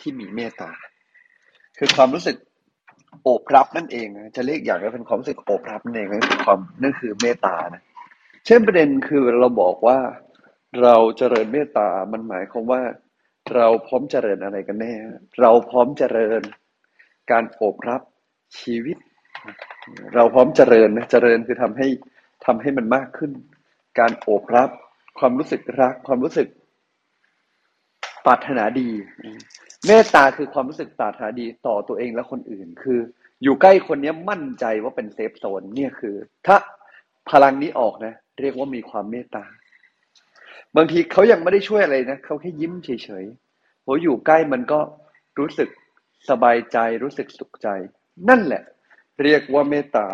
[0.00, 0.72] ที่มีเมตตา
[1.78, 2.36] คือความรู้สึก
[3.22, 7.82] โอบรับนั่นเองจะเรียกอย่างนี้เป็นความรู้สึกโอบรับนั่นเองนั่นคือความนั่นคือเมตตานะ
[8.46, 9.98] เช่นประเด็นคือเราบอกว่า
[10.82, 12.82] เราเจริญเมตตา มันหมายความว่า
[13.54, 14.92] เราพร้อมเจริญอะไรกันแน่
[15.40, 16.42] เราพร้อมเจริญ
[17.30, 18.02] การโอบรับ
[18.60, 18.96] ชีวิต
[20.14, 21.88] เราพร้อมเจริญนะเจริญคือทำให้
[22.46, 23.32] ทำให้มันมากขึ้น
[23.98, 24.70] การโอบรับ
[25.18, 26.48] ความรู้สึกรัก ความรู้สึก
[28.26, 28.90] ปรารถนาดี
[29.86, 33.00] เมตตาคือความรู้สึกปรารถนาดีต่อตัวเองและคนอื่น คือ
[33.42, 36.56] อยู่ใกล้คนนี้มั่นใจว่าเป็นเซฟโซนเนี่ยคือ ถ้า
[37.30, 39.44] พลังนี้ออกนะ เรียกว่ามีความเมตตา
[40.76, 42.90] บางทีเขายังไม่ได้ช่วยอะไรนะเขาแค่ยิ้มเฉ
[43.22, 44.80] ยๆโหอยู่ใกล้มันก็
[45.38, 45.68] รู้สึก
[46.30, 47.68] สบายใจรู้สึกสุขใจ
[48.28, 48.62] นั่นแหละ
[49.22, 50.06] เรียกว่าเมตตา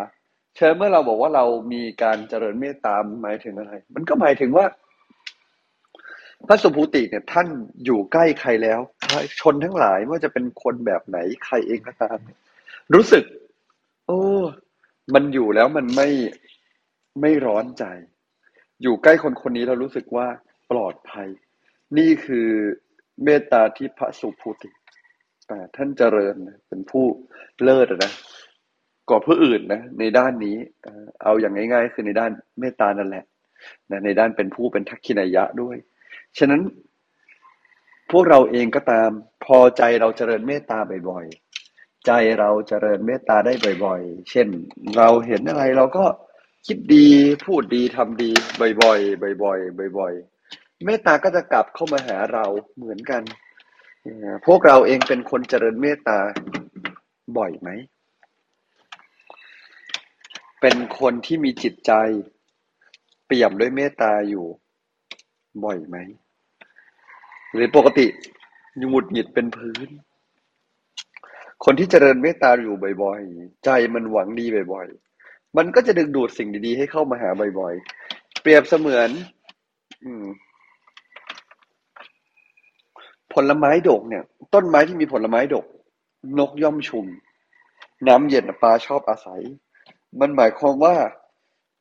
[0.55, 4.65] เชิญเมื่อเราบอกว่าเรามีการเจริญเมตตาหมายถึงอะไร มันก็หมายถึงว่า
[6.47, 7.47] พระสุภูติเนี่ยท่าน
[7.85, 8.79] อยู่ใกล้ใครแล้ว
[9.39, 12.19] ชนทั้งหลายว่าจะเป็นคนแบบไหนใครเองก็ตาม
[12.93, 13.23] รู้สึก
[14.07, 14.21] โอ้
[15.13, 16.09] มันอยู่แล้วมันไม่
[17.21, 17.83] ไม่ร้อนใจ
[18.81, 20.27] อยู่ใกล้คนคนนี้เรารู้สึกว่า
[20.71, 21.27] ปลอดภัย
[21.97, 22.47] นี่คือ
[23.23, 24.69] เมตตาที่พระสุภูติ
[25.47, 26.35] แต่ท่านเจริญ
[26.67, 27.05] เป็นผู้
[27.63, 28.13] เลิศนะ
[29.09, 30.55] กว่าผู้อื่นนะในด้านนี้
[31.23, 33.25] เอาอย่างง่าย ๆ คือในด้านเมตตานั่นแหละ
[34.05, 35.77] ในด้านเป็นผู้เป็นทักขินายะด้วย
[36.37, 36.61] ฉะนั้น
[38.11, 39.09] พวกเราเองก็ตาม
[39.45, 43.53] พอใจเราเจริญเมตตาบ่อยๆ ใจเราเจริญเมตตาได้
[43.85, 44.47] บ่อย ๆ เช่น
[44.97, 46.05] เราเห็นอะไรเราก็
[46.67, 47.07] คิดดี
[47.45, 48.31] พูดดีทำดี
[48.81, 52.45] บ่อยๆบ่อยๆบ่อยๆเมตตาก็จะกลับเข้ามาหาเรา
[52.77, 53.21] เหมือนกัน
[54.45, 56.19] พวกเราเองเป็นคนเจริญเมตตา
[57.37, 57.69] บ่อยไหม
[60.61, 61.91] เป็นคนที่มีจิตใจ
[63.25, 64.45] เปี่ยมด้วยเมตตาอยู่
[65.65, 65.97] บ่อยไหม
[67.57, 68.07] หรือปกติ
[68.89, 69.89] หงุดหงิดเป็นพื้น
[71.65, 79.09] คนที่เจริญเมตตาอยู่บ่อยๆ ใจมันหวังดีบ่อยๆ มันก็จะดึงดูดสิ่งดีๆ ให้เข้ามาหาบ่อยๆ เปรียบเสมือน
[80.03, 80.25] อืม
[83.33, 85.65] ผลไม้ดกเนี่ย ต้นไม้ที่มีผลไม้ดก
[86.39, 87.05] นกย่อมชุม
[88.07, 89.41] น้ำเย็นปลาชอบอาศัย
[90.19, 90.95] มันหมายความว่า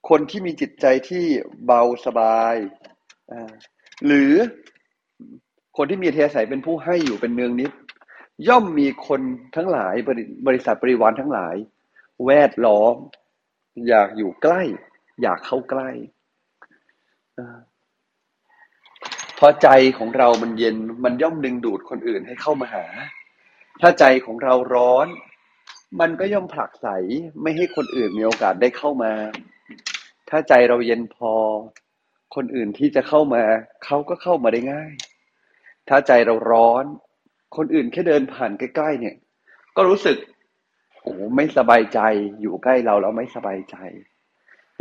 [0.09, 1.25] คนที่มีจิตใจที่
[1.65, 2.55] เบาสบาย
[4.07, 4.33] หรือ
[5.77, 7.73] คนที่มีเทศัยเป็นผู้ให้อยู่เป็นเนืองนิด
[8.49, 9.21] ย่อมมีคน
[9.57, 9.95] ทั้งหลาย
[10.47, 11.57] บริษัทบริวารทั้งหลาย
[12.27, 12.95] แวดล้อม
[13.89, 14.63] อยากอยู่ใกล้
[15.23, 15.91] อยากเข้าใกล้
[19.39, 22.87] พอใจของเรามันเย็นมันย่อมดึงดูดคนอื่นให้เข้ามาหา
[23.81, 25.07] ถ้าใจของเราร้อน
[26.01, 26.89] มันก็ย่อมผลักใส
[27.43, 29.13] ไม่ให้คนอื่นมีโอกาสได้เข้ามา
[30.29, 31.33] ถ้าใจเราเย็นพอ
[32.35, 33.43] คนอื่นที่จะเข้ามา
[33.85, 34.93] เขาก็เข้ามาได้ง่าย
[35.89, 36.85] ถ้าใจเราร้อน
[37.57, 39.15] คนอื่นแค่เดินผ่านใกล้ๆเนี่ย
[39.77, 40.17] ก็รู้สึก
[41.03, 42.01] โอ้ไม่สบายใจ
[42.41, 43.77] อยู่ใกล้เราแล้วไม่สบายใจ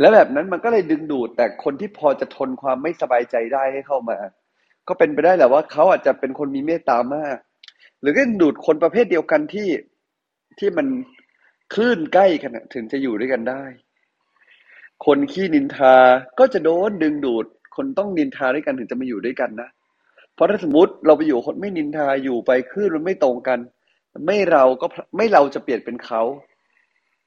[0.00, 4.18] แล้วแบบนั้นมันก็เลยดึงดูดแต่คนที่พอจะทนความไม่สบายใจได้ให้เข้ามา
[4.88, 7.36] ก็เป็นไปได้แหละว่าเขาอาจจะเป็นคนมีเมตตามาก
[8.00, 9.68] หรือก็ดูดคนประเภทเดียวกันที่
[10.58, 10.86] ที่มัน
[11.74, 13.62] คลื่นใกล้กันถึงจะอยู่ด้วยกันได้
[15.06, 15.94] คนขี้นินทา
[16.38, 19.68] ก็จะโดนดึงดูด คนต้องนินทาด้วยกันถึงจะมาอยู่ด้วยกันนะ
[20.36, 23.58] เพราะถ้าสมมติเราไปอยู่คนไม่นินทาอยู่ไปคลื่นมันไม่ตรงกัน
[24.26, 26.22] ไม่เราก็ไม่เราจะเปลี่ยนเป็นเขา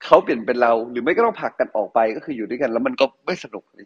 [0.04, 3.86] เขาเปลี่ยนเป็นเรา หรือไม่ก็ต้องผลักกันออกไปก็คืออยู่ด้วยกัน แล้วมันก็ไม่สนุกเลย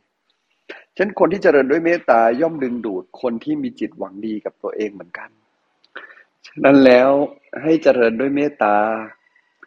[0.96, 5.30] ฉะนั้นคนที่เจริญด้วยเมตตาย่อมดึงดูดคนที่มีจิตหวังดีกับตัวเองเหมือนกัน
[6.48, 7.10] ฉะนั้นแล้ว
[7.64, 8.76] ให้เจริญด้วยเมตตา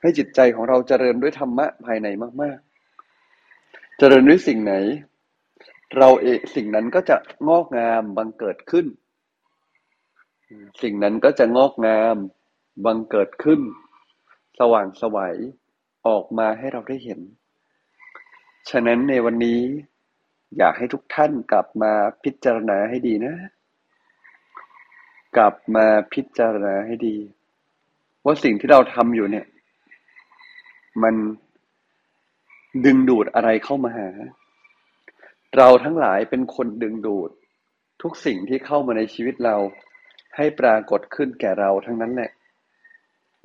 [0.00, 2.08] ให้จิตใจของเราเจริญด้วยธรรมะภายใน
[2.42, 2.58] มาก
[3.28, 4.74] ๆ เจริญด้วยสิ่งไหน
[5.98, 7.16] เราเองสิ่งนั้นก็จะ
[7.48, 8.86] งอกงามบังเกิดขึ้น
[10.82, 12.16] สิ่งนั้นก็จะงอกงาม
[12.84, 13.60] บังเกิดขึ้น
[14.58, 15.36] สว่างสวัย
[16.06, 17.20] ออกมาให้เราได้เห็น
[18.70, 19.60] ฉะนั้นในวันนี้
[20.58, 21.92] อยากให้ทุกท่านกลับมา
[22.24, 23.34] พิจารณาให้ดีนะ
[25.36, 27.16] กลับมาพิจารณาให้ดี
[28.24, 29.46] ว่าสิ่งที่เราทำอยู่เนี่ย
[31.02, 31.14] มัน
[32.84, 34.08] ดึงดูดอะไรเข้ามาหา
[35.56, 37.30] เราทั้งหลายเป็นคนดึงดูด
[38.02, 39.56] ทุกสิ่งที่เข้ามาในชีวิตเรา
[40.36, 42.30] ให้ปรากฏขึ้นแก่เราทั้งนั้นแหละ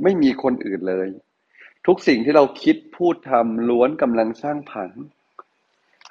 [0.04, 1.08] ไม่มีคนอื่นเลย
[1.88, 4.92] ทุกสิ่งที่เราคิดพูดทำล้วนกำลังสร้างผัง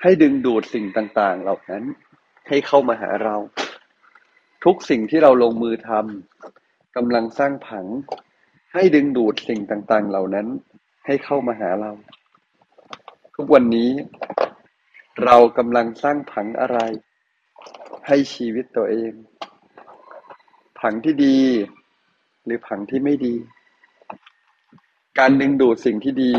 [0.02, 1.84] ให้ดึงดูดสิ่งต่าง ๆ เหล่านั้น
[2.48, 3.36] ให้เข้ามาหาเรา
[4.64, 7.86] ทุกสิ่งที่เราลงมือทำกำลังสร้างผัง
[8.74, 10.46] ให้ดึงดูดสิ่งต่าง ๆ เหล่านั้น
[11.06, 11.92] ให้เข้ามาหาเรา
[13.34, 13.90] ทุกวันนี้
[15.24, 16.78] เรากำลังสร้างผังอะไร
[18.06, 19.12] ให้ชีวิตตัวเอง
[20.80, 21.38] ผังที่ดี
[22.44, 23.34] หรือผังที่ไม่ดี
[25.18, 26.34] การดึงดูดสิ่งที่ดี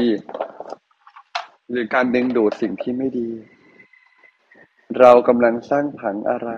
[1.72, 3.30] หรือการดึงดูดสิ่งที่ไม่ดี
[5.00, 6.50] เรากำลังสร้างผังอะไร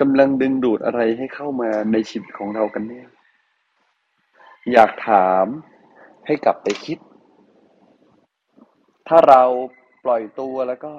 [0.00, 3.00] กำลังดึงดูดอะไรให้เข้ามาในชีวิตของเรากันแน่
[4.72, 5.46] อยากถาม
[6.26, 6.98] ให้กลับไปคิด
[9.08, 9.42] ถ้าเรา
[10.04, 10.92] ปล่อยตัวแล้วก็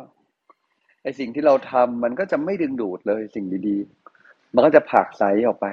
[1.04, 4.19] ไอสิ่งที่เราทำมันก็จะไม่ดึงดูดเลยสิ่งดีๆ
[4.54, 5.68] มันก็จะผักใสออกไป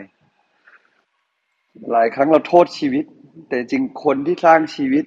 [1.92, 3.04] หลายครั้งเราโทษชีวิต
[3.48, 5.04] แต่จริงคนที่สร้างชีวิต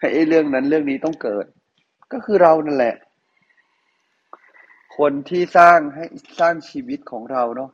[0.00, 1.46] ให้เรื่องนั้นเรื่องนี้ต้องเกิด
[2.12, 2.94] ก็คือเรานั่นแหละ
[4.98, 6.04] คนที่สร้างให้
[6.40, 7.70] สร้างชีวิตของเราเนาะ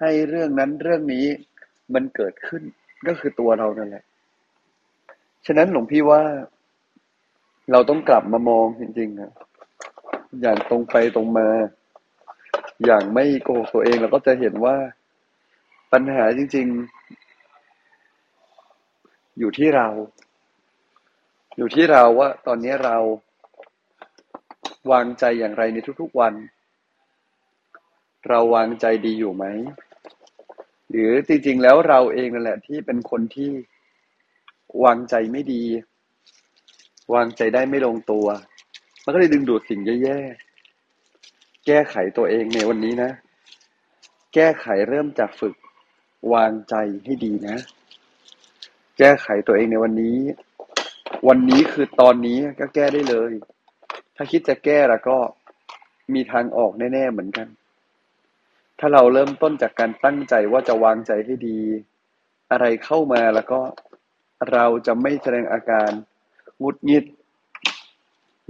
[0.00, 1.26] ให้เรื่องนั้นเรื่องนี้
[1.94, 2.62] มันเกิดขึ้น
[3.06, 4.04] ก็คือตัวเรานั่นแหละ
[5.46, 6.22] ฉะนั้นหลวงพี่ว่า
[7.72, 9.32] เราต้องกลับมามองจริงๆนะ
[10.40, 11.48] อย่างตรงไปตรงมา
[12.84, 14.76] อย่างไม่โกหกตัวเองเราก็จะเห็นว่า
[15.92, 16.66] ปัญหาจริง
[18.02, 19.88] ๆ อยู่ที่เรา
[21.56, 22.96] อยู่ที่เราว่า ตอนนี้เรา
[24.92, 26.34] วางใจอย่างไรในทุกๆวัน
[28.28, 29.44] เราวางใจดีอยู่ไหม
[30.90, 33.50] หรือจริง ๆ แล้วเราเองนั่นแหละ ที่เป็นคนที่
[34.84, 35.64] วางใจไม่ดี
[37.14, 38.26] วางใจได้ไม่ลงตัว
[39.04, 40.47] มันก็เลยดึงดูดสิ่งแย่ๆ
[41.70, 43.10] แก้ไขตัวเองในวันนี้นะ
[44.34, 45.54] แก้ไขเริ่มจากฝึก
[46.32, 47.56] วางใจให้ดีนะ
[48.98, 50.18] แก้ไขตัวเองในวันนี้
[51.28, 53.32] วันนี้คือตอนนี้ก็แก้ได้เลย
[54.16, 55.18] ถ้าคิดจะแก้แล้วก็
[56.14, 57.48] มีทางออกแน่ๆเหมือนกัน
[58.78, 61.60] ถ้าเราเริ่มต้นจากการตั้งใจว่าจะวางใจให้ดี
[62.50, 63.60] อะไรเข้ามาแล้วก็
[64.52, 65.90] เราจะไม่แสดงอาการ
[66.62, 67.04] งุดหงิด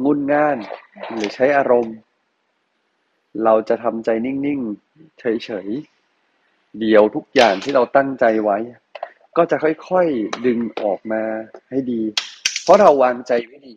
[0.04, 0.58] งุนง่าน
[1.12, 1.96] หรือใช้อารมณ์
[3.44, 8.58] เราจะทำใจนิ่งๆ เฉยๆ เดี๋ยวทุกอย่างที่เราตั้งใจไว้
[9.36, 11.22] ก็จะค่อยๆ ดึงออกมา
[11.70, 12.02] ให้ดี
[12.62, 13.76] เพราะเราวางใจไว้ดี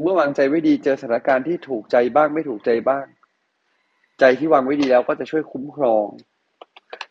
[0.00, 3.04] เมื่อวางใจไว้ดีเจอสถานการณ์ที่ถูกใจบ้างไม่ถูกใจบ้าง
[4.20, 6.06] ใจที่วางไว้ดีแล้วก็จะช่วยคุ้มครอง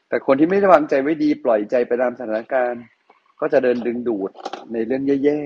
[0.10, 2.84] แต่คนที่ไม่ได้วางใจไว้ดี ปล่อยใจไปตามสถานการณ์
[3.40, 4.32] ก็จะเดินดึงดูด
[4.74, 5.42] ในเรื่องแย่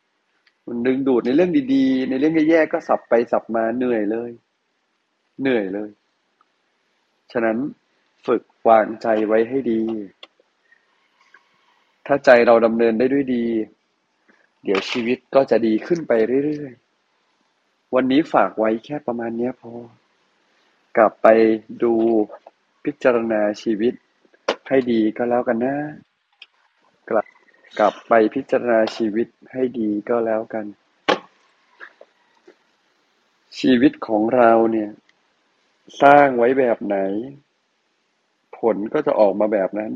[0.00, 4.30] ๆมันดึงดูดในเรื่องดีๆ ในเรื่องแย่ๆ ก็สับไปสับมาเหนื่อยเลย
[5.40, 5.90] เหนื่อยเลย
[7.32, 7.58] ฉะนั้น
[8.26, 9.82] ฝึกวางใจไว้ให้ดี
[12.06, 13.46] ถ้าใจเราดำเนินได้ด้วยดี
[14.64, 16.12] เดี๋ยวชีวิตก็จะดีขึ้นไป
[16.44, 19.72] เรื่อยๆ วันนี้ฝากไว้แค่ประมาณนี้พอ
[20.96, 21.28] กลับไป
[21.82, 21.94] ดู
[22.84, 23.94] พิจารณาชีวิต
[24.68, 25.76] ให้ดีก็แล้วกันนะ
[27.10, 27.26] กลับ
[27.78, 30.64] กลับไปพิจารณาชีวิตให้ดีก็แล้วกัน
[33.58, 34.90] ชีวิตของเราเนี่ย
[36.02, 36.96] สร้างไว้แบบไหน
[38.58, 39.92] ผลก็จะออกมาแบบนั้น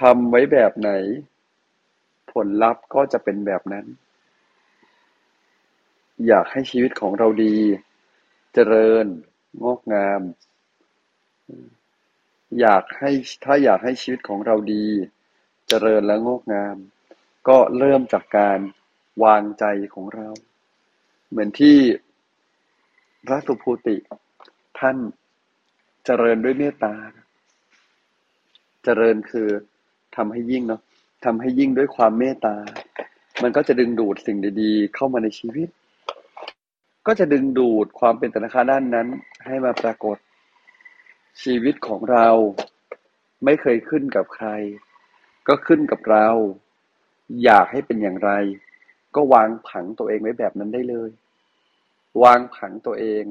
[0.00, 0.90] ทำไว้แบบไหน
[2.32, 3.86] ผลลัพธ์ก็จะเป็นแบบนั้น
[6.26, 7.56] อยากให้ชีวิตของเราดี
[8.54, 9.06] เจริญ
[9.64, 10.20] งอกงาม
[12.60, 13.10] อยากให้
[13.44, 14.86] ถ้าอยากให้ชีวิตของเราดี
[15.68, 16.76] เจริญและงอกงาม
[17.48, 18.58] ก็เริ่มจากการ
[19.24, 20.28] วางใจของเรา
[21.28, 21.78] เหมือนที่
[23.26, 23.96] พระสุภูติ
[24.78, 24.96] ท่าน
[26.04, 26.94] เจริญด้วยเมตตา
[28.84, 29.48] เจริญคือ
[30.16, 30.80] ทำให้ยิ่งเนาะ
[31.24, 32.56] ทำให้ยิ่งด้วยความเมตตา
[33.42, 35.68] มันก็จะดึงดูดสิ่งดี ๆ เข้ามาในชีวิต
[37.06, 39.08] ก็จะดึงดูดความเป็นต่ละค่าด้านนั้น
[39.46, 40.16] ให้มาปรากฏ
[41.42, 42.28] ชีวิตของเรา
[43.44, 44.48] ไม่เคยขึ้นกับใคร
[45.48, 46.28] ก็ขึ้นกับเรา
[47.44, 48.30] อยากให้เป็นอย่างไร
[49.14, 51.10] ก็วางผังตัวเองไว้แบบนั้นได้เลย
[52.22, 53.24] วางผังตัวเอง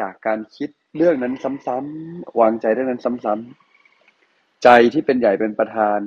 [0.00, 1.34] จากการคิดเรื่องนั้น
[1.66, 5.98] ซ้ำๆวางใจเรื่องนั้นซ้ำๆใจที่เป็นใหญ่เป็นประธาน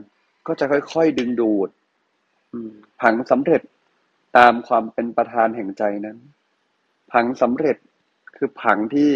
[0.48, 1.70] ก็จะค่อยๆดึงดูด
[3.02, 3.62] ผังสำเร็จ
[4.38, 6.18] ตามความเป็นประธานแห่งใจนั้น
[7.12, 7.78] ผังสำเร็จ
[8.36, 9.12] คือผังที่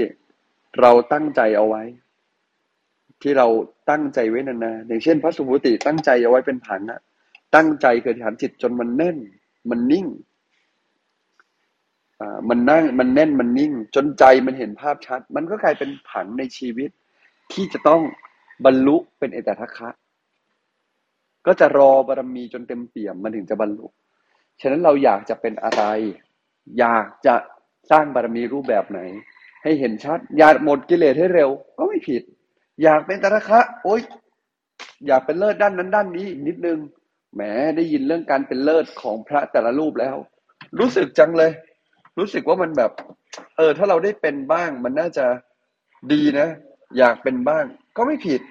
[0.80, 1.84] เราตั้งใจเอาไว้
[3.22, 3.48] ที่เรา
[3.90, 7.00] ตั้งใจไว้นานๆอย่างเช่น พระสุภุติตั้งใจเอาไว้เป็นผังอะ
[7.56, 9.18] ตั้งใจเกิดฐานจิตจนมันแน่น
[9.70, 10.06] มันนิ่ง
[12.50, 16.90] มันนั่งมันแน่นมันนิ่ง จนใจมันเห็นภาพชัด มันก็กลายเป็นผังในชีวิต
[17.54, 18.02] ที่จะต้อง
[18.66, 19.90] บรรลุเป็นเอตทัคคะ
[21.46, 23.86] ก็จะรอบารมีจนเต็มเปี่ยมมันถึงจะบรรลุ
[24.62, 25.84] ฉะนั้นเราอยากจะเป็นอะไร
[26.80, 27.36] อยากจะ
[27.92, 29.00] สร้างบารมีรูปแบบไหน
[29.64, 32.22] ให้เห็นชัด อยากหมดกิเลสให้เร็ว ก็ไม่ผิด
[32.84, 34.02] อยากเป็นตระคะโอ๊ย
[35.08, 36.80] อยากเป็นเลิศด้านนั้นด้านนี้อีกนิดนึง
[37.34, 37.42] แหม
[37.76, 40.16] ได้ยินเรื่องการเป็นเลิศของพระแต่ละรูปแล้ว
[40.80, 41.52] รู้สึกจังเลย
[42.18, 42.92] รู้สึกว่ามันแบบ
[43.58, 45.26] เออ ถ้าเราได้เป็นบ้าง มันน่าจะ
[46.12, 46.48] ดีนะ
[46.98, 47.66] อยากเป็นบ้าง
[47.98, 48.42] ก็ไม่ผิด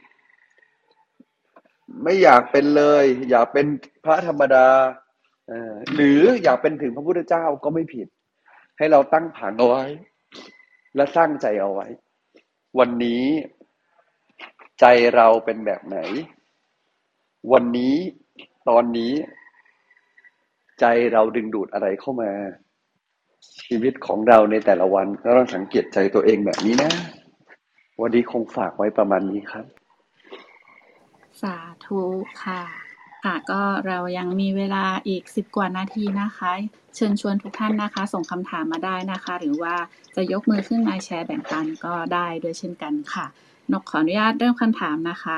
[2.05, 3.67] ไม่อยากเป็นเลย อยากเป็น
[4.05, 4.67] พระธรรมดา
[5.49, 8.09] เออหรืออยากเป็นถึงพระพุทธเจ้าก็ไม่ผิด
[8.79, 9.85] ให้เราตั้งผังเอาไว้
[10.97, 11.87] และสร้างใจเอาไว้
[12.79, 13.25] วันนี้
[14.81, 15.99] ใจเราเป็นแบบไหน
[17.53, 17.97] วันนี้
[18.69, 19.13] ตอนนี้
[20.81, 22.31] ใจเราดึงดูดอะไรเข้ามา
[23.65, 26.93] ชีวิตของเราในแต่ละวันก็ต้องสังเกตใจตัวเองแบบนี้นะ
[28.01, 29.65] วันนี้คงฝากไว้ประมาณนี้ครับ
[31.43, 32.01] สาธุ
[32.45, 32.63] ค่ะ
[33.25, 36.51] ค่ะก็เรายังมีเวลาอีกสิบกว่านาทีนะคะ
[36.97, 39.75] เชิญชวนทุกท่านนะคะ ส่งคำถามมาได้นะคะ หรือว่า
[40.17, 43.27] จะยกมือขึ้นมาแชร์แบ่งปันก็ได้ด้วยเช่นกันค่ะ
[43.73, 45.37] นกขออนุญาตเริ่มคำถามนะคะ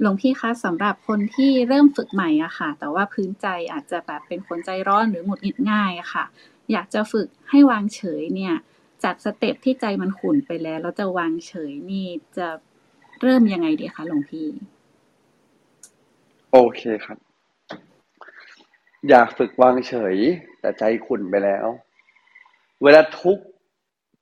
[0.00, 6.24] หลวงพี่คะสำหรับคนที่เริ่มฝึกใหม่อะค่ะ แต่ว่าพื้นใจอาจจะแบบเป็นคนใจร้อนหรือหงุดหงิดง่ายอะค่ะ
[6.72, 8.54] อยากจะฝึกให้วางเฉยเนี่ย
[9.04, 12.48] จาก step ที่ใจมันขุ่นไปแล้วแล้วจะวางเฉยนี่จะ
[13.20, 14.48] เริ่มยังไงดีคะหลวงพี่
[16.52, 17.18] โอเคครับ
[19.08, 20.16] อยากฝึกวางเฉย
[20.60, 21.66] แต่ใจขุ่นไปแล้ว
[22.82, 23.38] เวลาทุก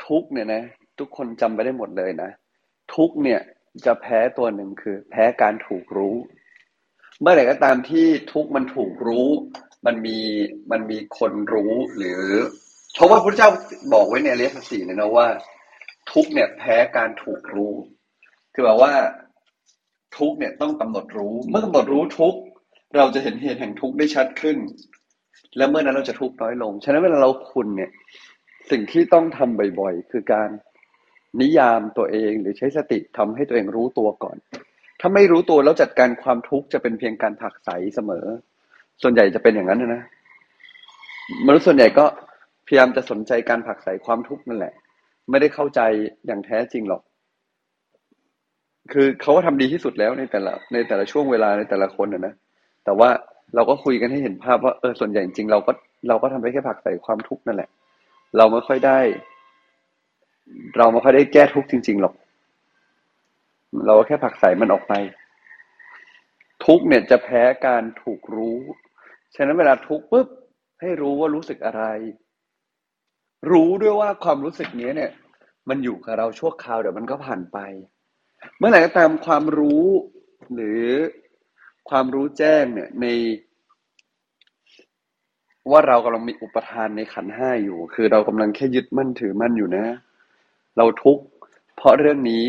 [0.07, 0.62] ทุกเนี่ยนะ
[0.98, 2.31] ทุกคนจำไปได้หมดเลยนะ
[2.94, 3.40] ทุกเนี่ย
[3.87, 6.16] จะแพ้ตัวหนึ่งคือ แพ้การถูกรู้
[7.20, 9.28] เมื่อไหร่ก็ตามที่ทุกมันถูกรู้
[9.87, 10.18] มันมี
[10.73, 12.23] มันมีคนรู้หรือ
[12.95, 13.49] เพราะว่าพระเจ้า
[13.92, 15.27] บอกไว้ในอริยสัจสี่เนี่ยนะว่า
[16.12, 17.73] ทุกเนี่ยแพ้การถูกรู้
[18.55, 18.92] คือแบบว่า
[20.16, 22.35] ทุกเนี่ยต้องกำหนดรู้ เมื่อกำหนดรู้ทุก
[22.97, 24.57] เราจะเห็นเหตุแห่งทุกได้ชัดขึ้น
[25.57, 27.90] และเมื่อนั้นเราจะทุกน้อยลง ฉะนั้นเวลาเราคุณเนี่ย
[28.71, 30.49] สิ่งที่ต้องทำบ่อยๆ คือการ
[31.40, 34.37] นิยามตัวเองหรือใช้สติทำให้ตัวเองรู้ตัวก่อน
[35.01, 38.27] ถ้าไม่รู้ตัวแล้วจัดการความทุกข์จะเป็นเพียงการผักใสเสมอ
[39.03, 40.03] ส่วนใหญ่จะเป็นอย่างนั้นนะ
[41.47, 42.05] มนุษย์ส่วนใหญ่ก็
[42.67, 44.73] พยายามจะสนใจการผักใสความทุกข์นั่นแหละ
[45.31, 45.81] ไม่ได้เข้าใจ
[46.27, 47.03] อย่างแท้จริงหรอก
[48.93, 52.35] คือเขาก็ทำดีที่สุดแล้วในแต่ละ ในแต่ละช่วงเวลาในแต่ละคนนะนะ
[52.85, 53.11] แต่ว่า
[53.55, 55.73] เราก็คุยกันให้เห็นภาพว่าเออส่วนใหญ่จริงเราก็
[56.09, 57.69] เราก็ทำได้แค่ผักใส่ความทุกข์นั่นแหละ
[58.37, 58.99] เราไม่ค่อยได้
[60.79, 62.15] เราไม่ค่อยได้แก้ทุกข์จริง ๆหรอก
[63.87, 64.93] เราก็แค่ผักใส่มันออกไป
[66.65, 68.59] ทุกเนี่ยจะแพ้การถูกรู้
[69.35, 70.29] ฉะนั้นเวลาทุกข์ปุ๊บ
[70.81, 71.85] ให้รู้ว่ารู้สึกอะไร
[73.51, 75.11] รู้ด้วยว่าความรู้สึกนี้เนี่ย
[75.68, 77.59] มันอยู่กับเราชั่วคราวเดี๋ยวมันก็ผ่านไป
[78.59, 79.87] เมื่อไหร่ก็ตามความรู้
[80.55, 80.85] หรือ
[81.90, 83.07] ความรู้แจ้งเนี่ยใน
[85.71, 89.85] ว่าเรากำลังมีอุปทานในขันห้าอยู่ คือเรากำลังแค่ยึดมั่นถือมั่นอยู่นะ
[90.77, 91.25] เราทุกข์
[91.77, 92.47] เพราะเรื่องนี้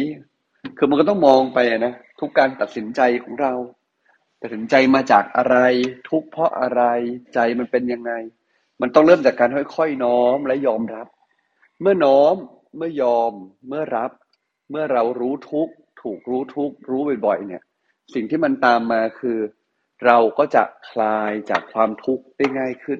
[0.78, 3.54] คือมันก็ต้องมองไปนะทุกการตัดสินใจของเรา
[4.46, 5.58] ตัดสินใจมาจากอะไร
[6.10, 6.82] ทุกข์เพราะอะไร
[7.34, 8.12] ใจมันเป็นยังไง
[8.82, 11.08] มันต้องเริ่มจากการค่อยๆน้อมและยอมรับ
[11.82, 12.36] เมื่อน้อม
[12.78, 13.32] เมื่อยอม
[13.68, 14.12] เมื่อรับ
[14.72, 17.64] เมื่อเรารู้ทุกข์ถูกรู้ทุกข์รู้บ่อยๆเนี่ย
[18.14, 19.38] สิ่งที่มันตามมาคือ
[20.06, 23.00] เราก็จะคลายจากความทุกข์ได้ง่ายขึ้น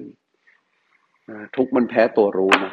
[1.56, 2.72] ทุกข์มันแพ้ตัวรู้นะ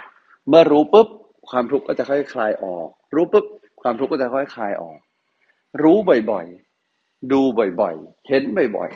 [0.50, 1.08] เมื่อรู้ปุ๊บ
[1.50, 3.46] ความทุกข์ก็จะค่อยคลายออก รู้ปุ๊บ
[3.82, 5.00] ความทุกข์ก็จะค่อยคลายออก
[5.84, 5.98] รู้
[6.32, 6.71] บ่อยๆ
[7.32, 7.42] ดู
[7.80, 8.44] บ่อยๆ เห็น
[8.76, 8.90] บ่อย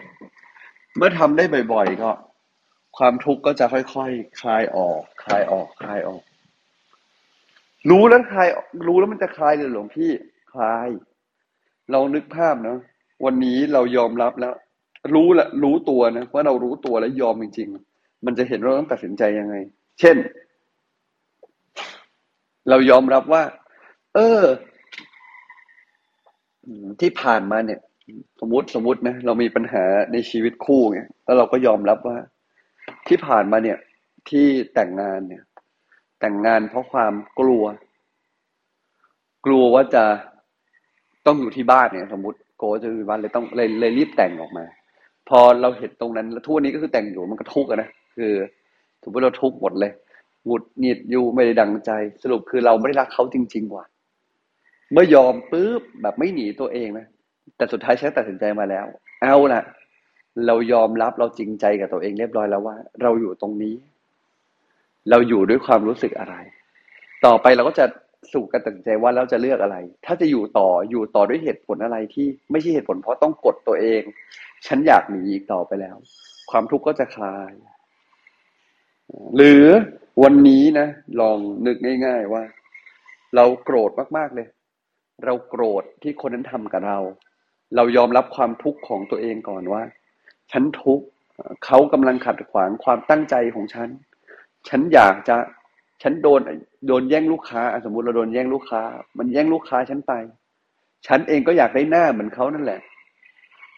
[0.46, 2.12] ๆ เมื่อทำได้บ่อยๆ ก็
[2.98, 3.98] ความทุกข์ก็จะค่อยๆค
[4.42, 6.22] คลายออก คลายออก คลายออก
[7.90, 8.48] รู้แล้วคลาย
[8.88, 10.12] รู้แล้วมันจะคลายเลยหลวงพี่
[10.54, 10.90] คลาย
[11.92, 12.80] เรานึกภาพเนาะ
[13.26, 14.56] วันนี้เรายอมรับแล้ว
[15.14, 19.56] รู้ละรู้ตัวนะว่าเรารู้ตัวแล้วยอมจริงๆ มันจะเห็นว่าต้องตัดสินใจยังไง
[20.00, 20.18] เช่น
[22.70, 23.44] เรายอมรับว่า
[24.16, 24.44] เออ
[27.00, 27.80] ที่ผ่านมาเนี่ย
[28.42, 32.18] สมมติสมมตินะเรามีปัญหาในชีวิตคู่ไงแล้วเราก็ยอมรับว่า
[33.08, 33.78] ที่ผ่านมาเนี่ย
[34.30, 35.44] ที่แต่งงานเนี่ย
[36.20, 37.64] แต่งงานเพราะความกลัว
[39.46, 40.04] กลัวว่าจะ
[41.26, 44.66] ต้องอยู่ที่บ้านเนี่ย สมมติโกจะมีวันเลยต้องเลยเลยรีบแต่งออกมา
[45.30, 48.32] พอเราเห็นตรงนั้นแล้วทุกนี้ก็คือแต่งอยู่มันก็ทุกข์นะคือ
[49.02, 49.92] ถือว่าเราทุกข์หมดเลย
[50.46, 51.92] หงุดหงิดอยู่ไม่ได้ดังใจ
[52.24, 53.86] สรุปคือเราไม่ได้รักเขาจริง ๆ ว่ะ
[54.92, 57.06] เมื่อยอมปุ๊บแบบไม่หนีตัวเองนะ
[57.58, 58.86] แต่สุดท้ายฉันตัดสินใจมาแล้ว
[59.22, 59.62] เอาล่ะ
[60.48, 63.76] เรายอมรับเราจริงใจกับตัวเองเรียบร้อยแล้วว่า เราอยู่ตรงนี้
[65.10, 66.36] เราอยู่ด้วยความรู้สึกอะไร
[67.26, 67.86] ต่อไปเราก็จะ
[68.34, 74.02] สู่การตัดสินใจว่าเราจะเลือกอะไร ถ้าจะอยู่ต่ออยู่ต่อด้วยเหตุผลอะไรที่ไม่ใช่เหตุผลเพราะต้องกดตัวเอง
[74.68, 75.96] ฉันอยากหนีอีกต่อไปแล้ว
[76.52, 77.54] ความทุกข์ก็จะคลาย
[79.36, 79.66] หรือ
[80.24, 80.88] วันนี้นะ
[81.22, 82.44] ลองนึกง่าย ๆว่า
[83.36, 84.48] เราโกรธมากๆเลย
[85.26, 87.00] เราโกรธที่คนนั้นทำกับเรา
[87.76, 89.84] เรายอมรับความทุกข์ของตัวเองก่อนว่า
[90.52, 91.06] ฉันทุกข์
[91.66, 93.90] เขากำลังขัดขวางความตั้งใจของฉัน
[94.70, 95.36] ฉันอยากจะ
[96.04, 96.42] ฉันโดน
[96.88, 98.82] โดนแย่งลูกค้า สมมุติเราโดนแย่งลูกค้า
[99.18, 100.14] มันแย่งลูกค้าฉันไป
[101.08, 102.80] ฉันเองก็อยากได้หน้าเหมือนเขานั่นแหละ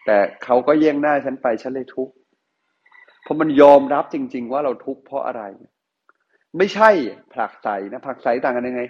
[0.05, 2.13] แต่เขาก็แย่งหน้าฉันไป ฉันเลยทุกข์
[3.23, 5.41] เพราะมันยอมรับจริง ๆ ว่าเราทุกข์เพราะอะไร
[6.57, 6.89] ไม่ใช่
[7.33, 8.81] ผลักใสนะผลักใสต่างกันยังไง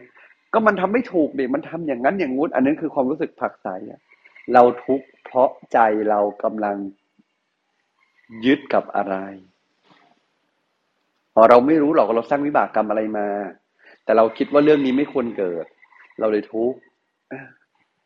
[0.53, 3.69] ก็มันทำไม่ถูกเด็มันทำอย่างนั้นอย่างงู้น อันนั้นคือความรู้สึกผลักใส
[4.53, 5.79] เราทุกข์เพราะใจ
[6.09, 6.77] เรากำลัง
[8.45, 9.15] ยึดกับอะไร
[11.49, 13.27] เราไม่รู้หรอกเราสร้างวิบากกรรมอะไรมา
[14.03, 15.65] แต่เราคิดว่าเรื่องนี้ไม่ควรเกิด
[16.19, 16.77] เราเลยทุกข์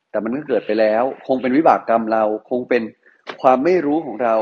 [0.09, 2.83] แต่มันก็เกิดไปแล้ว คงเป็นวิบากกรรมเรา คงเป็น
[3.41, 4.35] ความไม่รู้ของเรา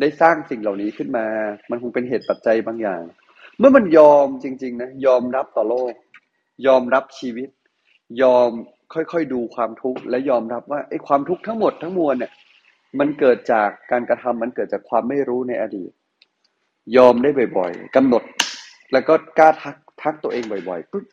[0.00, 1.26] ได้สร้างสิ่งเหล่านี้ขึ้นมา
[1.70, 3.02] มันคงเป็นเหตุปัจจัยบางอย่าง
[3.58, 5.94] เมื่อมันยอมจริง ๆ นะ ยอมรับต่อโลก
[6.66, 7.48] ยอมรับชีวิต
[8.22, 8.50] ยอม
[8.94, 12.32] ค่อยๆดูความทุกข์และยอมรับว่าไอ้ความทุกข์ทั้งหมดทั้งมวลเนี่ย
[12.98, 15.90] มันเกิดจากการกระทำมันเกิดจากความไม่รู้ในอดีต
[16.96, 18.22] ยอมได้บ่อยๆกำหนด
[18.92, 21.04] แล้วก็กล้าทักทักตัวเองบ่อยๆปุ๊บ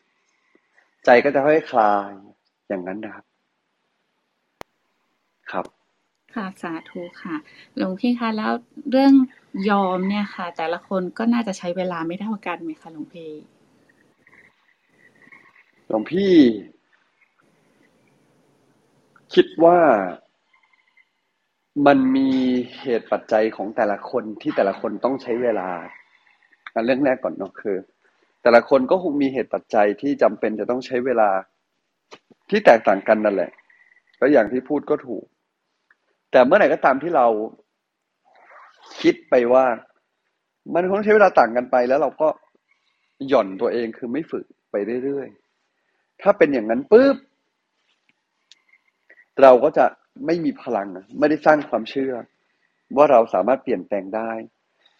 [1.04, 2.10] ใจก็จะค่อยคลาย
[2.68, 3.24] อย่างนั้นนะครับ
[5.52, 5.66] ครับ
[6.34, 7.36] ค่ะสาธุค่ะ
[7.76, 8.52] หลวงพี่คะแล้ว
[8.90, 9.12] เรื่อง
[9.70, 13.30] ยอมเนี่ยค่ะ แต่ละคนก็น่าจะใช้เวลาไม่เท่ากันไหมคะหลวงพี่
[15.88, 16.34] หลวงพี่
[19.34, 19.78] คิดว่า
[21.86, 22.28] มันมี
[22.80, 25.68] เหตุปัจจัยของแต่ละคนที่แต่ละคนต้องใช้เวลา
[26.74, 27.76] อันเรื่องแรกก่อนเนาะคือ
[28.42, 31.30] แต่ละคนก็คงมีเหตุปัจจัยที่จำเป็นจะต้องใช้เวลา
[32.50, 33.50] ที่แตกต่างกันนั่นแหละ
[34.20, 35.24] ก็อย่างที่พูดก็ถูก
[36.30, 37.26] แต่เมื่อไหร่ก็ตามที่เรา
[39.02, 39.64] คิดไปว่า
[40.74, 42.28] มันคงใช้เวลาต่างกันไป แล้วเราก็
[43.28, 44.74] หย่อนตัวเองคือไม่ฝึกไป
[45.04, 47.16] เรื่อยๆถ้าเป็นอย่างนั้นปุ๊บ
[49.42, 49.86] เราก็จะ
[50.26, 52.14] ไม่มีพลัง ไม่ได้สร้างความเชื่อ
[52.96, 54.30] ว่าเราสามารถเปลี่ยนแปลงได้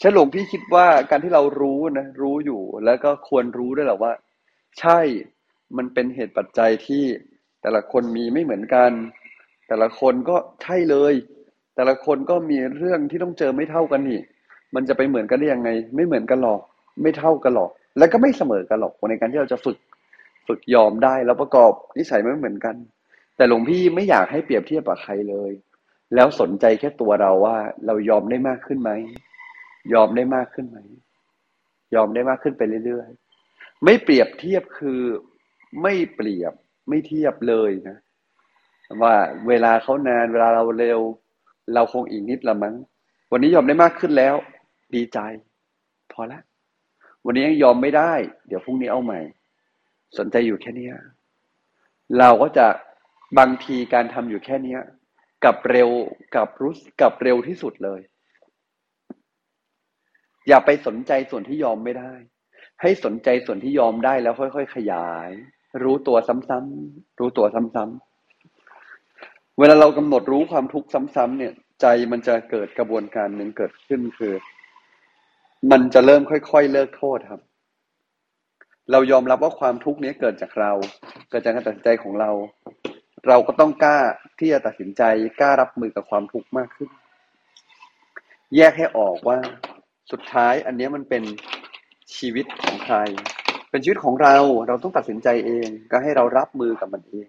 [0.03, 4.13] ฉลงพี่คิดว่าการที่เรารู้นะรู้อยู่แล้วก็ควรรู้ด้วยแหละว่า
[4.81, 5.01] ใช่
[5.77, 7.05] มันเป็นเหตุปัจจัยที่
[7.63, 8.91] แต่ละคนมีไม่เหมือนกัน
[9.69, 11.15] แต่ละคนก็ใช่เลย
[11.77, 14.21] แต่ละคนก็มีเรื่องที่ต้องเจอไม่เท่ากันนี่
[14.75, 16.61] มันจะไปเหมือนกันได้ยังไง ไม่เหมือนกันหรอก
[17.03, 19.77] ไม่เท่ากันหรอก แล้วก็ไม่เสมอกันหรอกในการที่เราจะฝึก
[20.47, 22.77] ฝึกยอมได้แล้วประกอบนิสัยไม่เหมือนกัน
[23.39, 25.53] แต่หลวงพี่ไม่อยากให้เปรียบเทียบกับใครเลย
[26.15, 28.91] แล้วสนใจแค่ตัวเราว่า เรายอมได้มากขึ้นไหม
[29.95, 30.79] ยอมได้มากขึ้นไหม
[31.95, 35.01] ยอมได้มากขึ้นไปเรื่อยๆ ไม่เปรียบเทียบคือ
[35.83, 36.53] ไม่เปรียบ
[36.89, 37.99] ไม่เทียบเลยนะ
[39.03, 39.15] ว่า
[39.49, 41.01] เวลาเขานานเวลาเราเร็ว
[41.75, 42.75] เราคงอีกนิดละมั้ง
[43.33, 44.35] วันนี้ยอมได้มากขึ้นแล้ว
[44.95, 45.19] ดีใจ
[46.13, 46.41] พอละ
[47.25, 48.13] วันนี้ยังยอมไม่ได้
[48.47, 49.21] เดี๋ยวพรุ่งนี้เอาใหม่
[50.19, 50.89] สนใจอยู่แค่นี้
[52.19, 52.67] เราก็จะ
[53.39, 54.77] บางทีการทำอยู่แค่นี้
[55.45, 55.91] กับเร็ว
[56.37, 58.01] กับรู้กับเร็วที่สุดเลย
[60.49, 62.13] อย่าไปสนใจส่วนที่ยอมไม่ได้
[62.83, 65.31] ให้สนใจส่วนที่ยอมได้แล้วค่อยๆขยาย
[65.83, 74.35] รู้ตัวซ้ำๆรู้ตัวซ้ำๆเวลาเรากำหนดรู้ความทุกข์ซ้ำๆเนี่ย ใจมันจะเกิดกระบวนการหนึ่งเกิดขึ้นคือ
[75.71, 77.43] มันจะเริ่มค่อยๆเลิกโทษครับ
[78.93, 80.73] เรายอมรับว่าความทุกข์นี้เกิดจากเรา
[81.31, 82.31] เกิดจากการตัดสินใจของเรา
[83.27, 83.99] เราก็ต้องกล้า
[84.39, 85.03] ที่จะตัดสินใจ
[85.41, 86.91] กล้ารับมือกับความทุกข์มากขึ้น
[88.57, 89.39] แยกให้ออกว่า
[90.11, 91.23] สุดท้ายอันนี้มันเป็น
[92.17, 92.97] ชีวิตของใคร
[93.71, 97.27] เป็นชีวิตของเราเราต้องตัดสินใจเอง ก็ให้เรารับมือกับมันเอง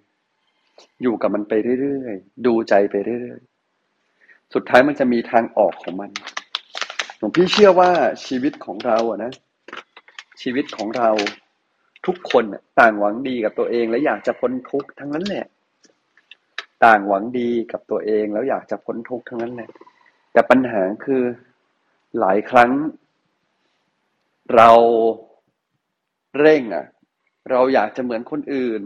[1.01, 6.11] อยู่กับมันไปเรื่อยๆดูใจไปเรื่อยๆสุดท้ายมันจะมีทางออกของมัน
[7.17, 7.91] หลวงพี่เชื่อว่า
[8.25, 9.31] ชีวิตของเราอะนะ
[10.41, 11.09] ชีวิตของเรา
[12.05, 12.43] ทุกคน
[12.79, 15.45] ต่างหวังดีกับตัวเองและอยากจะพ้นทุกข์ทั้งนั้นแหละ
[16.85, 19.69] ต่างหวังดีกับตัวเองแล้วอยากจะพ้นทุกข์ทั้งนั้นแหละ
[20.31, 21.23] แต่ปัญหาคือ
[22.19, 22.71] หลายครั้ง
[24.55, 24.71] เรา
[26.39, 26.85] เร่งอะ
[27.51, 28.81] เราอยากจะเหมือนคนอื่น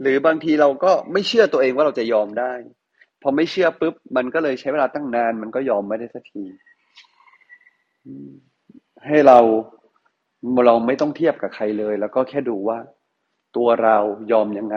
[0.00, 2.52] หรือบางทีเราก็ไม่เชื่อตัวเองว่าเราจะยอมได้
[3.22, 6.44] พอไม่เชื่อปุ๊บ มันก็เลยใช้เวลาตั้งนาน มันก็ยอมไม่ได้สักที
[9.06, 9.38] ให้เรา
[10.66, 12.78] เราไม่ต้องเทียบกับใครเลย แล้วก็แค่ดูว่า
[13.56, 13.96] ตัวเรา
[14.32, 14.76] ยอมยังไง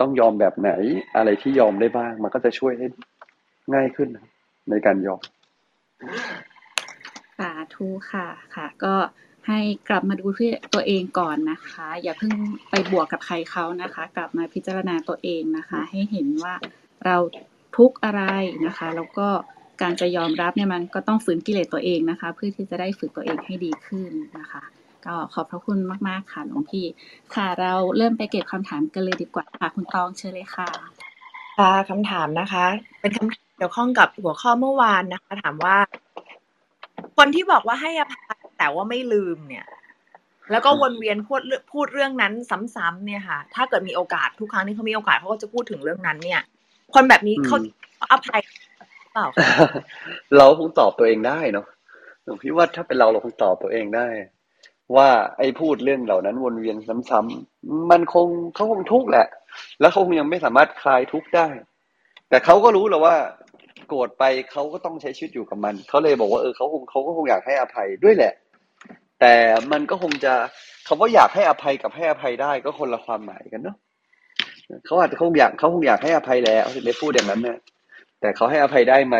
[0.00, 0.70] ต้องยอมแบบไหน
[1.16, 2.86] อะไรที่ยอมได้บ้าง มันก็จะช่วยให้
[3.74, 4.08] ง่ายขึ้น
[4.70, 5.20] ในการยอม
[7.38, 8.94] สาธุค่ะค่ะ ก็
[9.48, 12.32] ให้กลับมาดูที่ตัวเองก่อนนะคะ อย่าเพิ่ง
[12.70, 16.54] ไปบวกกับใครเขานะคะ กลับมาพิจารณาตัวเองนะคะ ให้เห็นว่า
[17.04, 17.16] เรา
[17.76, 18.22] ทุกอะไร
[18.66, 19.28] นะคะ แล้วก็
[19.82, 24.62] การจะยอมรับเนี่ยมันก็ต้องฝืนกิเลสตัวเองนะคะ เพื่อที่จะได้ฝึกตัวเองให้ดีขึ้นนะคะ
[25.06, 25.78] ก็ขอบพระคุณ
[26.08, 26.86] มากๆค่ะหลวงพี่
[27.34, 30.68] ค่ะ เราเริ่มไปเก็บคำถามกันเลยดีกว่าค่ะคุณตองเชิญเลยค่ะ
[31.58, 32.66] ค่ะคำถามนะคะ
[33.00, 35.76] เป็นคำถามเกี่ยวข้องกับหัวข้อเมื่อวานนะคะ ถามว่า
[37.16, 39.66] คนที่บอกว่าให้อภัยแต่ว่าไม่ลืมเนี่ย
[40.50, 41.40] แล้วก็วนเวียนพูด
[41.72, 42.32] พูดเรื่องนั้น
[42.76, 46.42] ซ้ำๆเนี่ยค่ะ ถ้าเกิดมีโอกาสทุกครั้งที่เขามีโอกาสเขาก็จะพูดถึงเรื่องนั้น เนี่ย
[46.94, 47.56] คนแบบนี้เขา
[48.12, 48.40] อภัย
[49.12, 49.26] เปล่า
[50.36, 51.66] เราคงตอบตัวเองได้เนาะ
[52.24, 54.06] หลวงพี่ว่าถ้าเป็นเราเราคงตอบตัวเองได้
[54.96, 56.76] ว่าไอ้พูดเรื่องเหล่านั้นวนเวียน
[57.10, 59.26] ซ้ำๆมันคงเขาคงทุกข์แหละ
[59.80, 61.46] แล้วเขาคงยังไม่สามารถคลายทุกข์ได้
[62.28, 63.16] แต่เขาก็รู้แล้วว่า
[63.88, 68.32] โกรธไปเขาก็ต้องใช้ชีวิตอยู่กับมัน เขาเลยบอกว่าเออเขาคงเขาก็คงอยากให้อภัยด้วยแหละ
[69.20, 69.34] แต่
[69.72, 70.34] มันก็คงจะ
[70.86, 73.76] คำว่าอยากให้อภัยกับให้อภัยได้ก็คนละความหมายกันเนาะ
[74.86, 77.58] เขาอาจจะคงอยากเขาคงอยากให้อภัยแล้วถึงได้พูดอย่างนั้นเนี่ย
[78.20, 79.16] แต่เขาให้อภัยได้ไหม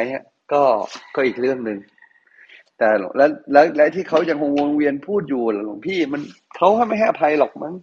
[0.52, 0.62] ก็
[1.14, 1.78] ก็อีกเรื่องหนึ่ง
[2.80, 6.22] แต่แล้วแล้วและที่เขายังคงวนเวียนพูดอยู่หลวงพี่มัน
[6.56, 7.74] เขาไม่ให้อภัยหรอกมั้ง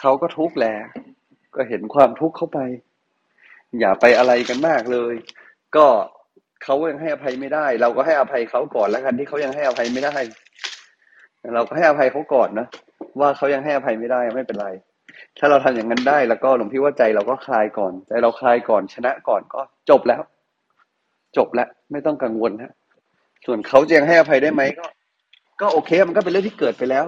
[0.00, 0.74] เขาก็ทุกข์แหละ
[1.54, 2.58] ก็เห็นความทุกข์เข้าไป
[3.80, 5.14] อย่าไปอะไรกันมากเลย
[5.76, 5.86] ก็
[6.64, 10.16] เขายังให้อภัยไม่ได้ เราก็ให้อภัยเขาก่อนแล้วกันที่เขายังให้อภัยไม่ได้
[11.54, 12.66] เราก็ให้อภัยเขาก่อนนะ
[13.20, 14.68] ว่าเขายังให้อภัยไม่ได้ไม่เป็นไร
[15.38, 19.60] ถ้าเราทำอย่างนั้นได้แล้วก็หลวงพี่ว่าใจเราก็คลายก่อนใจเราคลายก่อนชนะก่อนก็
[19.90, 20.22] จบแล้ว
[21.36, 22.72] จบแล้วไม่ต้องกังวลฮะ
[23.46, 24.86] ส่วนเขาจะยังให้อภัยได้ไหมก็
[25.60, 27.06] ก็โอเคมันก็เป็นเรื่องที่เกิดไปแล้ว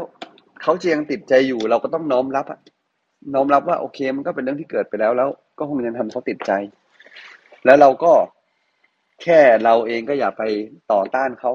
[0.63, 2.61] เขาจะยังติดใจอยู่เราก็ต้องน้อมรับอะ
[3.35, 5.29] น้อมรับว่าโอเคมันก็เป็นเรื่องที่เกิดไปแล้วแล้ว
[5.59, 6.53] ก็คงยังทำเขาติดใจ
[7.65, 8.13] แล้วเราก็
[9.23, 10.43] แค่เราเองก็อย่าไป
[10.93, 11.53] ต่อต้านเขา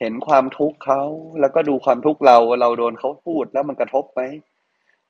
[0.00, 1.02] เห็นความทุกข์เขา
[1.40, 4.20] แล้วก็ดูความทุกข์เราเราโดนเขาพูดแล้วมันกระทบไหม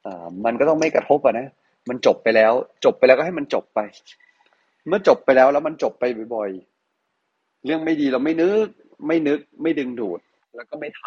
[0.04, 1.48] อ่ามันก็ต้องไม่กระทบอะนะ
[1.88, 2.52] มันจบไปแล้ว
[2.84, 3.80] จบไปแล้วก็ให้มันจบไป
[4.88, 8.66] เมื่อจบไปแล้วแล้วมันจบไปบ่อยๆเรื่องไม่ดีเราไม่นึก
[9.06, 10.20] ไม่นึกไม่ดึงดูด
[10.56, 11.02] แล้วก็ไม่ท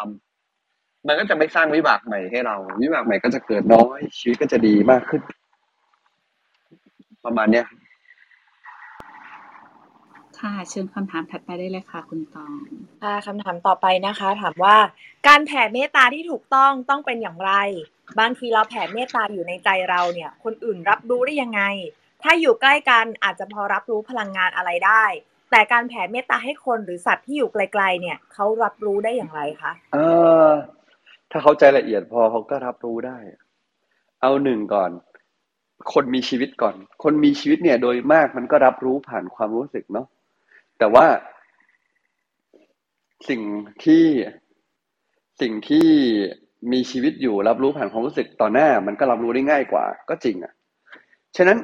[0.50, 5.22] ำมันก็จะไม่สร้างวิบากใหม่ให้เรา วิบากใหม่ก็จะเกิดน้อย ชีวิตก็จะดีมากขึ้น
[7.24, 7.66] ประมาณเนี้ย
[10.38, 12.52] ค่ะเชิญคำถามถัดไปได้เลยค่ะ คุณตอง
[13.02, 14.76] ค่ะคำถามต่อไปนะคะ ถามว่า
[15.28, 17.52] การแผ่เมตตาที่ถูกต้องต้องเป็นอย่างไร
[18.20, 21.62] บางทีเราแผ่เมตตาอยู่ในใจเราเนี่ย คนอื่นรับรู้ได้ยังไง
[22.22, 25.04] ถ้าอยู่ใกล้กันอาจจะพอรับรู้พลังงานอะไรได้
[25.50, 29.98] แต่การแผ่เมตตาให้คนหรือสัตว์ที่อยู่ไกล ๆ เนี่ยเขารับรู้ได้อย่างไรคะเอ
[30.48, 30.50] อ
[31.30, 33.18] ถ้าเขาใจละเอียดพอเขาก็รับรู้ได้
[34.22, 34.90] เอาหนึ่งก่อน
[35.92, 40.06] คนมีชีวิตก่อน คนมีชีวิตเนี่ยโดยมากมันก็รับรู้ผ่านความรู้สึกเนาะ
[40.78, 41.06] แต่ว่า
[43.28, 43.40] สิ่ง
[43.84, 44.04] ที่
[45.40, 45.88] สิ่งที่
[46.72, 50.52] มีชีวิตอยู่รับรู้ผ่านความรู้สึกต่อหน้า มันก็รับรู้ได้ง่ายกว่า ก็จริงอะ่ะ
[51.36, 51.58] ฉะนั้น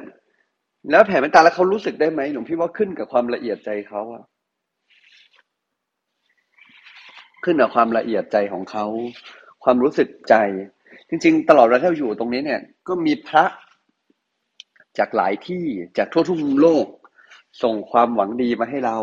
[0.91, 4.23] แล้วแผ่เมตตาแล้วเขารู้สึกได้ไหมหลวงพี่ว่าขึ้นกับความละเอียดใจเขาอะ
[7.43, 8.85] ขึ้นกับความละเอียดใจของเขา
[9.63, 10.35] ความรู้สึกใจ
[11.09, 13.45] จริง ๆ ตลอดเวลาที่เราอยู่ตรงนี้เนี่ย ก็มีพระ
[14.97, 15.65] จากหลายที่
[15.97, 16.85] จากทั่วทุกมุมโลก
[17.63, 18.97] ส่งความหวังดีมาให้เรา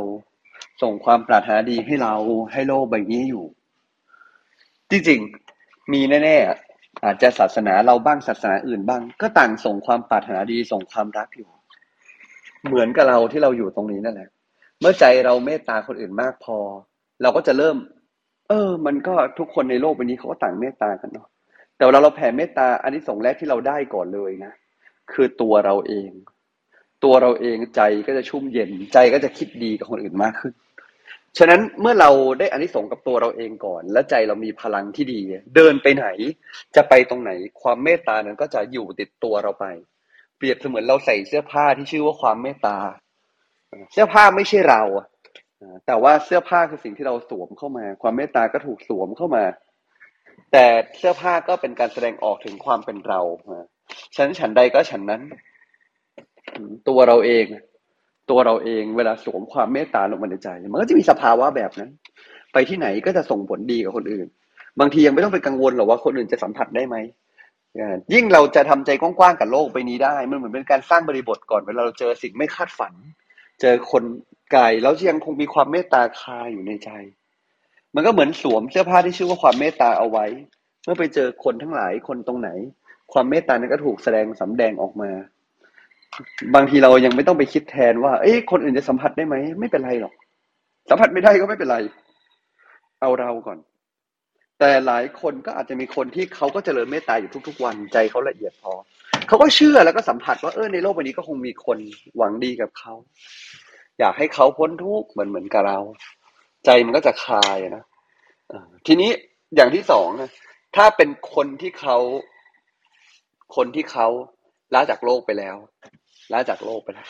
[0.82, 2.14] ส่งความปรารถนาดีให้เรา
[2.52, 3.44] ให้โลกใบนี้อยู่
[4.90, 11.50] จริงๆมีแน่ๆอาจจะศาสนาเราบ้างศาสนาอื่นบ้าง ก็ต่างส่งความปรารถนาดีส่งความรักอยู่
[12.66, 14.28] เหมือนกับเราที่เราอยู่ตรงนี้นั่นแหละ
[14.80, 16.56] เมื่อใจเราเมตตาคนอื่นมากพอ
[17.22, 17.76] เราก็จะเริ่ม
[18.48, 21.28] เออ มันก็ทุกคนในโลกใบนี้เขาก็ต่างเมตตากันเนาะ
[21.76, 24.52] แต่เวลาเราแผ่เมตตาอันนี้ส่งแรกที่เราได้ก่อนเลยนะ
[25.12, 26.10] คือตัวเราเอง
[27.04, 30.52] ตัวเราเองใจก็จะชุ่มเย็นใจก็จะคิดดีกับคนอื่นมากขึ้น
[31.38, 35.20] ฉะนั้นเมื่อเราได้อานิสงส์กับตัวเราเองก่อน และใจเรามีพลังที่ดี
[35.56, 36.06] เดินไปไหน
[36.76, 37.30] จะไปตรงไหน
[37.62, 39.66] ความเมตตานั้นก็จะอยู่ติดตัวเราไป
[40.40, 42.76] เปรียบเสมือนเราใส่เสื้อผ้าที่ชื่อว่าความเมตตา
[43.92, 45.06] เสื้อผ้าไม่ใช่เราอะ
[45.86, 49.44] แต่ว่าเสื้อผ้าคือสิ่งที่เราสวมเข้ามา ความเมตตาก็ถูกสวมเข้ามา
[50.52, 50.66] แต่
[50.98, 53.20] เสื้อผ้าก็เป็นการแสดงออกถึงความเป็นเรา
[54.16, 55.22] ฉันฉันใดก็ฉันนั้น
[56.88, 57.46] ตัวเราเอง
[58.30, 61.90] ตัวเราเองเวลาสวมความเมตตาลงมาในใจ มันก็จะมีสภาวะแบบนั้น
[62.52, 64.26] ไปที่ไหนก็จะส่งผลดีกับคนอื่น
[64.80, 66.96] บางทียังไม่ต้องไปกังวลหรอกว่าคนอื่นจะสัมผัสได้ไหม
[68.14, 72.94] ยิ่งเราจะทำใจกว้างๆกับโลกไปนี้ได้ มันเหมือนเป็นการสร้างบริบทก่อนเวลาเราเจอสิ่งไม่คาดฝัน
[73.60, 74.04] เจอคน
[74.52, 76.90] ไกลแล้วยังคงมีความเมตตาคาอยู่ในใจ
[77.94, 80.26] มันก็เหมือนสวมเสื้อผ้าที่ชื่อว่าความเมตตาเอาไว้
[80.84, 82.50] เมื่อไปเจอคนทั้งหลายคนตรงไหน
[83.12, 85.10] ความเมตตานั้นก็ถูกแสดงสำแดงออกมา
[86.54, 90.14] บางทีเรายังไม่ต้องไปคิดแทนว่า เอ้ยคนอื่นจะสัมผัสได้ไหมไม่เป็นไรหรอก
[90.90, 91.78] สัมผัสไม่ได้ก็ไม่เป็นไร
[93.00, 93.58] เอาเราก่อน
[94.60, 98.72] แต่หลายคนก็อาจจะมีคนที่เขาก็เจริญเมตตาอยู่ทุก ๆ วันใจเขาละเอียดพอ
[99.28, 101.78] เขาก็เชื่อแล้วก็สัมผัสว่าเออในโลกใบนี้ก็คงมีคน
[102.16, 102.94] หวังดีกับเขา
[103.98, 105.78] อยากให้เขาพ้นทุกข์เหมือนเหมือนกับเรา
[106.64, 107.84] ใจมันก็จะคลายนะ
[108.86, 109.10] ทีนี้
[109.56, 110.30] อย่างที่สองนะ
[110.76, 111.96] ถ้าเป็นคนที่เขา
[113.56, 114.06] คนที่เขา
[114.74, 115.56] ล้าจากโลกไปแล้ว
[116.32, 117.08] ล้าจากโลกไปแล้ว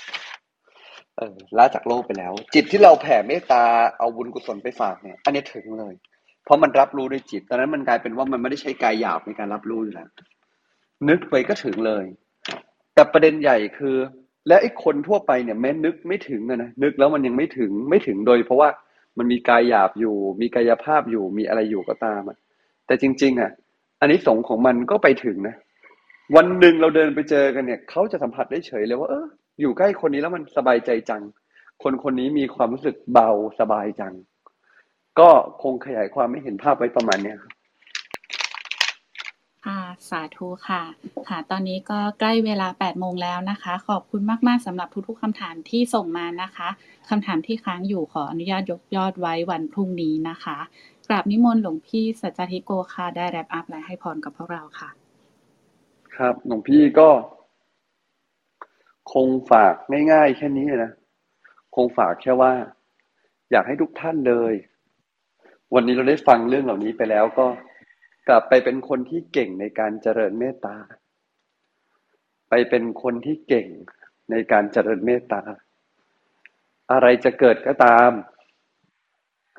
[1.17, 3.65] เออล้าจากโลกไปแล้ว จิตที่เราแผ่เมตตา
[3.99, 5.95] เอาบุญกุศลไปฝากเนี่ย อันนี้ถึงเลย
[6.45, 10.09] เพราะมันรับรู้ด้วยจิต ตอนนั้นมันกลายเป็นว่ามันไม่ได้ใช้กายหยาบในการรับรู้อยู่แล้ว
[11.09, 12.05] นึกไปก็ถึงเลย
[12.95, 13.97] แต่ประเด็นใหญ่คือ
[14.49, 18.69] และไอ้คนทั่วไปเนี่ยแม้นึกไม่ถึงนะนึกแล้วมันยังไม่ถึงไม่ถึงโดย เพราะว่า
[19.19, 22.23] มันมีกายหยาบอยู่ มีกายภาพอยู่มีอะไรอยู่ก็ตาม
[22.87, 23.51] แต่จริง ๆ อะ
[24.01, 25.57] อันนี้สงของมันก็ไปถึงนะ
[26.37, 29.27] วันหนึ่งเราเดินไปเจอกันเนี่ยเขาจะสัมผัสได้เฉยเลยว่าเออ
[29.61, 31.23] อยู่ใกล้คนนี้แล้วมันสบายใจจัง
[31.83, 33.31] คนคนนี้มีความรู้สึกเบา
[33.61, 34.15] สบายจัง
[35.19, 35.31] ก็
[35.63, 37.53] คงขยายความไม่เห็นภาพไว้ประมาณเนี้ยครับ
[39.67, 39.81] ค่ะ
[40.11, 40.83] สาธุค่ะ
[41.29, 46.69] ค่ะ ตอนนี้ก็ใกล้เวลา 8 โมงแล้วนะคะ ขอบคุณมาก ๆสำหรับทุกๆคำถามที่ส่งมานะคะ
[47.09, 50.59] คำถามที่ค้างอยู่ขออนุญาตยกยอดไว้วันพรุ่งนี้นะคะ
[51.09, 54.91] กราบนิมนต์หลวงพี่สัจจิโกค่ะ ได้แรปอัพและให้พรกับพวกเราค่ะ
[56.17, 57.09] ครับหลวงพี่ก็
[59.13, 59.75] คงฝาก
[60.13, 60.93] ง่ายๆแค่นี้นะ
[61.75, 62.53] คงฝากแค่ว่า
[63.51, 64.55] อยากให้ทุกท่านเลย
[65.75, 67.47] วันนี้เราได้ฟังเรื่องเหล่านี้ไปแล้วก็
[68.29, 70.77] กลับไปเป็นคนที่เก่งในการเจริญเมตตา
[72.51, 73.69] ไปเป็นคนที่เก่ง
[74.31, 75.43] ในการเจริญเมตตา
[76.93, 78.11] อะไรจะเกิดก็ตาม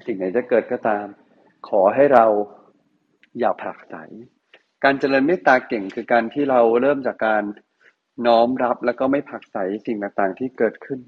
[0.06, 1.06] สิ่งไหนจะเกิดก็ตาม
[1.68, 2.26] ขอให้เรา
[3.40, 3.96] อย่าผลักไส
[4.84, 7.44] การเจริญเมตตาเก่งคือการที่เราเริ่มจากการ
[8.28, 11.00] น้อมรับแล้วก็ไม่ผักไสสิ่งต่างๆที่เกิดขึ้น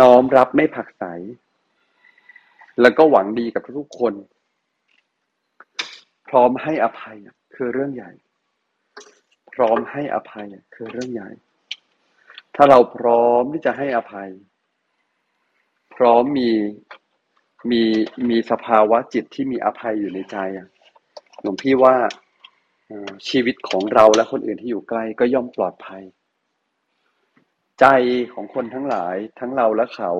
[0.00, 1.04] น้อมรับไม่ผักใส
[2.80, 4.14] แล้วก็หวังดีกับทุกๆคน
[6.28, 7.16] พร้อมให้อภัย
[7.54, 8.12] คือเรื่องใหญ่
[9.54, 11.30] พร้อมให้อภัยคือเรื่องใหญ่
[12.54, 14.30] ถ้าเราพร้อมที่จะให้อภัย
[15.94, 16.50] พร้อมมี
[17.70, 17.82] มี
[18.28, 20.36] มีสภาวะจิตที่มีอภัยอยู่ในใจ
[21.42, 21.94] หลวงพี่ว่า
[23.28, 26.02] ชีวิตของเราและคนอื่นที่อยู่ใกล้ก็ย่อมปลอดภัย
[27.80, 27.86] ใจ
[28.34, 30.12] ของคนทั้งหลายทั้งเราและเขา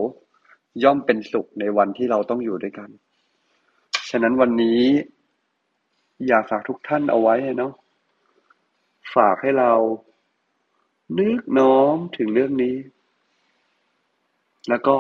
[0.83, 2.89] ย่อมเป็นสุขในวันที่เราต้องอยู่ด้วยกัน
[4.11, 4.83] ฉะนั้นวันนี้
[6.29, 7.73] อยากฝากทุกท่านเอาไว้เนาะ
[9.15, 9.73] ฝากให้เรา
[11.19, 12.77] นึกน้อมถึงเรื่องนี้
[14.69, 14.97] แล้วก็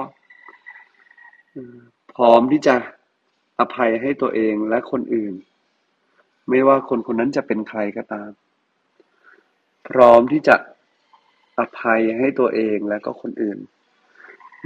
[2.15, 2.75] พร้อมที่จะ
[3.61, 5.35] อภัยให้ตัวเองและคนอื่น
[6.49, 8.31] ไม่ว่าคนคนนั้นจะเป็นใครก็ตาม
[9.89, 10.57] พร้อมที่จะ
[11.59, 13.59] อภัยให้ตัวเองและก็คนอื่น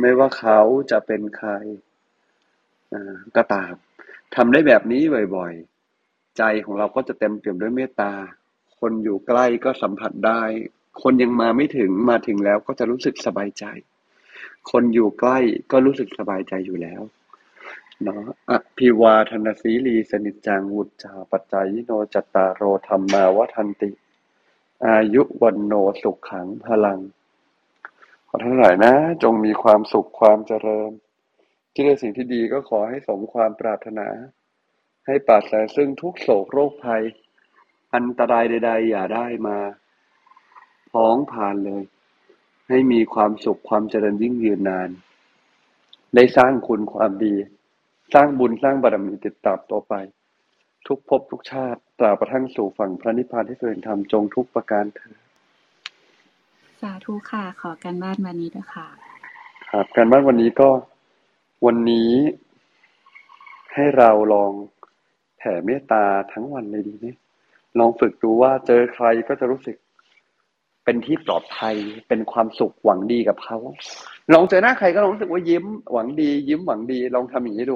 [0.01, 1.51] ไม่ว่าเขาจะเป็นใคร
[3.37, 3.73] ก็ตาม
[4.35, 5.03] ทำได้แบบนี้
[5.37, 8.13] บ่อยๆ ใจของเราก็จะเต็มเปี่ยมด้วยเมตตา
[8.81, 10.43] คนอยู่ใกล้ก็สัมผัสได้
[11.03, 13.65] คนยังมาไม่ถึงมาถึงแล้วก็จะรู้สึกสบายใจ
[14.71, 15.39] คนอยู่ใกล้
[15.73, 17.03] ก็รู้สึกสบายใจอยู่แล้ว
[18.03, 23.91] เนาะอภิวาทนาสีลีสนิจจังวุจาปัจจายโนจตารโรธรรมาวทันติ
[24.87, 25.73] อายุวันโน
[26.03, 26.99] สุขขังพลัง
[28.29, 30.91] ขอทั้งหลายนะ จงมีความสุขความเจริญ
[31.73, 34.09] ที่ได้สิ่งที่ดีก็ขอให้สมความปรารถนา
[35.07, 37.03] ให้ปราศจากซึ่งทุกโศกโรคภัย
[37.95, 39.59] อันตรายใด ๆ อย่าได้มา
[40.93, 41.83] พ้องผ่านเลย
[42.69, 44.91] ให้มีความสุขความเจริญยิ่งยืนนาน
[46.15, 47.35] ได้สร้างคุณความดี
[48.15, 49.95] สร้างบุญสร้างบารมีติดตามต่อไป
[50.87, 58.87] ทุกภพทุกชาติตราบกระทั่งสู่ฝั่งพระนิพพานที่เสด็จธรรมจงทุกประการเถิดาธุค่ะ ขอการบ้านวันนี้ด้วยค่ะ
[59.71, 60.69] ครับ การบ้านวันนี้ก็
[61.67, 62.11] วันนี้
[63.75, 64.53] ให้เราลอง
[65.39, 67.07] แผ่เมตตาทั้งวันเลยดีไหม
[67.79, 69.77] ลองฝึกดูว่าเจอใครก็จะรู้สึก
[70.85, 71.77] เป็นที่ปลอดภัย
[72.09, 73.57] เป็นความสุขหวังดีกับเขา
[74.35, 77.75] ลองเจอหน้าใครก็ลองรู้สึกว่ายิ้มหวังดี ยิ้มหวังดี ลองทำอย่างนี้ดู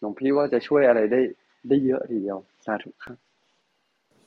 [0.00, 1.20] หลวงพี่ว่าจะช่วยอะไรได้
[1.68, 3.16] ได้เยอะทีเดียวสาธุครับ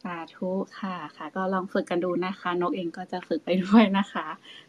[0.04, 4.26] สาธุค่ะค่ะ ก็ลองฝึกกันดูนะคะ นกเองก็จะฝึกไปด้วยนะคะ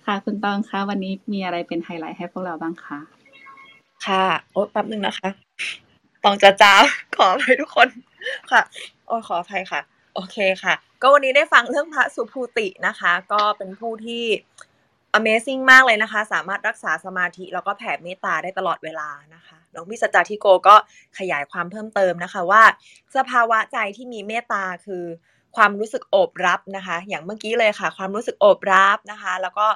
[0.06, 2.98] ค่ะ คุณตองคะวันนี้มีอะไรเป็นไฮไลท์ให้พวกเราบ้างคะ
[4.06, 5.28] ค่ะ โอ้แป๊บนึงนะคะ
[6.24, 6.74] ตองจะจ้า
[7.16, 7.88] ขออภัยทุกคน
[8.50, 8.62] ค่ะ
[9.06, 9.80] โอ้ขออภัยค่ะ
[10.14, 14.24] โอเคค่ะ ก็วันนี้ได้ฟังเรื่องพระสุภูตินะคะ ก็เป็นผู้ที่
[15.18, 20.76] Amazing มากเลยนะคะ สามารถรักษาสมาธิแล้วก็แผ่เมตตาได้ตลอดเวลานะคะ น้องพี่สจจทิโกก็
[21.18, 22.62] ขยายความเพิ่มเติมนะคะว่า
[23.16, 25.04] สภาวะใจที่มีเมตตาคือ
[25.56, 29.66] ความรู้สึกโอบรับนะคะ อย่างเมื่อกี้เลยค่ะ ความรู้สึกโอบรับนะคะ แล้วก็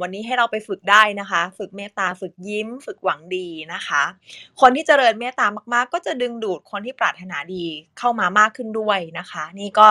[0.00, 4.02] วันนี้ให้เราไปฝึกได้นะคะ ฝึกเมตตาฝึกยิ้ม ฝึกหวังดีนะคะ
[4.60, 7.64] คนที่เจริญเมตตามาก ๆ ก็จะดึงดูดคนที่ปรารถนาดี
[7.98, 9.86] เข้ามามากขึ้นด้วยนะคะ นี่ก็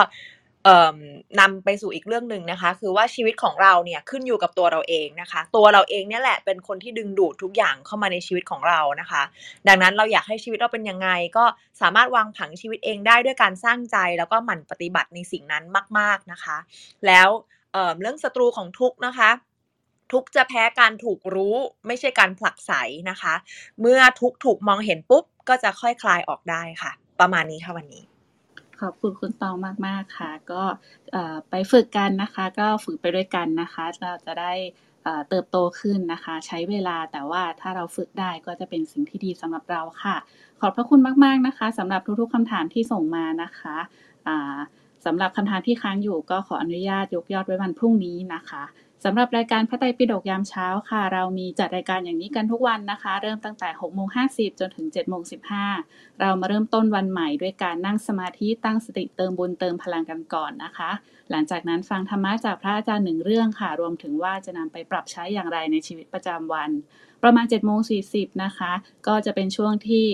[1.40, 9.22] นำไปสู่อีกเรื่องหนึ่งนะคะ คือว่าชีวิตของเราเนี่ยขึ้นอยู่กับตัวเราเองนะคะ ตัวเราเองเนี่ยแหละเป็นคนที่ดึงดูดทุกอย่างเข้ามาในชีวิตของเรานะคะ
[9.68, 11.44] ดังนั้นเราอยากให้ชีวิตเราเป็นยังไง ก็
[11.80, 15.64] สามารถวางผังชีวิตเองได้ด้วยการสร้างใจแล้วก็หมั่นปฏิบัติในสิ่งนั้น
[15.98, 16.56] มาก ๆนะคะ
[17.06, 17.28] แล้ว
[17.72, 19.30] เเรื่องศัตรูของทุกนะคะ
[20.12, 21.56] ทุกจะแพ้การถูกรู้
[21.86, 22.72] ไม่ใช่การผลักไส
[23.10, 23.34] นะคะ
[23.80, 28.13] เมื่อทุกถูกมองเห็นปุ๊บ ก็จะค่อยคลายออกได้ค่ะ ประมาณนี้ค่ะวันนี้
[28.80, 29.54] ขอบคุณคุณตอง
[29.86, 30.62] มาก ๆ ค่ะ ก็
[31.50, 34.52] ไปฝึกกันนะคะ ก็ฝึกไปด้วยกันนะคะ เราจะได้
[35.28, 40.16] เติบโตขึ้นนะคะ ใช้เวลาแต่ว่าถ้าเราฝึกได้ก็จะเป็นสิ่งที่ดีสำหรับเราค่ะ
[40.60, 43.76] ขอบพระคุณมาก ๆ นะคะสำหรับทุก ๆคำถามที่ส่งมานะคะ
[45.06, 48.62] สำหรับคำถามที่ค้างอยู่ก็ขออนุญาตยกยอดไว้วันพรุ่งนี้นะคะ
[49.06, 55.22] สำหรับรายการพระไตรปิฎกยามเช้าค่ะ เรามีจัดรายการอย่างนี้กันทุกวันนะคะ เริ่มตั้งแต่6โมง50 จนถึง7โมง
[55.70, 60.90] 15 เรามาเริ่มต้นวันใหม่ด้วยการนั่งสมาธิตั้งสติเติมบุญเติมพลังกันก่อนนะคะ
[61.30, 66.70] หลังจากนั้นฟังธรรมะจากพระอาจารย์หนึ่งเรื่องค่ะ รวมถึงว่าจะนำไปปรับใช้อย่างไรในชีวิตประจำวัน
[67.22, 67.80] ประมาณ7โมง
[68.10, 68.72] 40นะคะ
[69.06, 70.04] ก็จะเป็นช่วงที่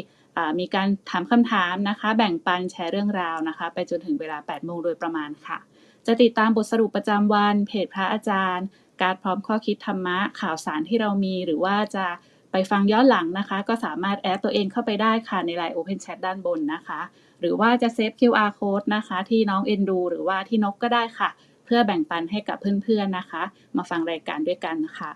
[0.60, 5.58] มีการถามคำถามนะคะ แบ่งปันแชร์เรื่องราวนะคะ ไปจนถึงเวลา8โมงโดยประมาณค่ะ
[6.06, 8.66] จะติดตามบทสรุปประจำวัน เพจพระอาจารย์
[9.02, 12.06] การพร้อมข้อคิดธรรมะ ข่าวสารที่เรามี หรือว่าจะ
[12.52, 17.00] ไปฟังย้อนหลังนะคะ ก็สามารถ add ตัวเองเข้าไปได้ค่ะในไลน์ Open Chat ด้านบนนะคะ
[17.40, 21.30] หรือว่าจะ save QR code นะคะ ที่น้องเอ็นดู หรือว่าที่นกก็ได้ค่ะ
[21.64, 23.42] เพื่อแบ่งปันให้กับเพื่อนๆนะคะ
[23.76, 25.10] มาฟังรายการด้วยกันค่ะ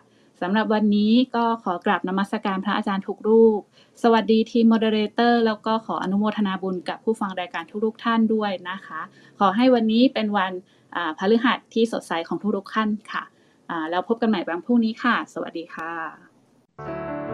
[0.46, 3.60] สำหรับวันนี้ก็ขอกราบนมัสการพระอาจารย์ทุกรูป
[4.02, 9.00] สวัสดีทีม moderator แล้วก็ขออนุโมทนาบุญกับผู้ฟังรายการทุกๆท่านด้วยนะคะ
[9.38, 10.52] ขอให้วันนี้เป็นวัน
[11.18, 13.24] พฤหัสที่สดใสของทุกๆท่านค่ะ
[13.90, 17.33] แล้วพบกันใหม่วันพรุ่งนี้ค่ะ สวัสดีค่ะ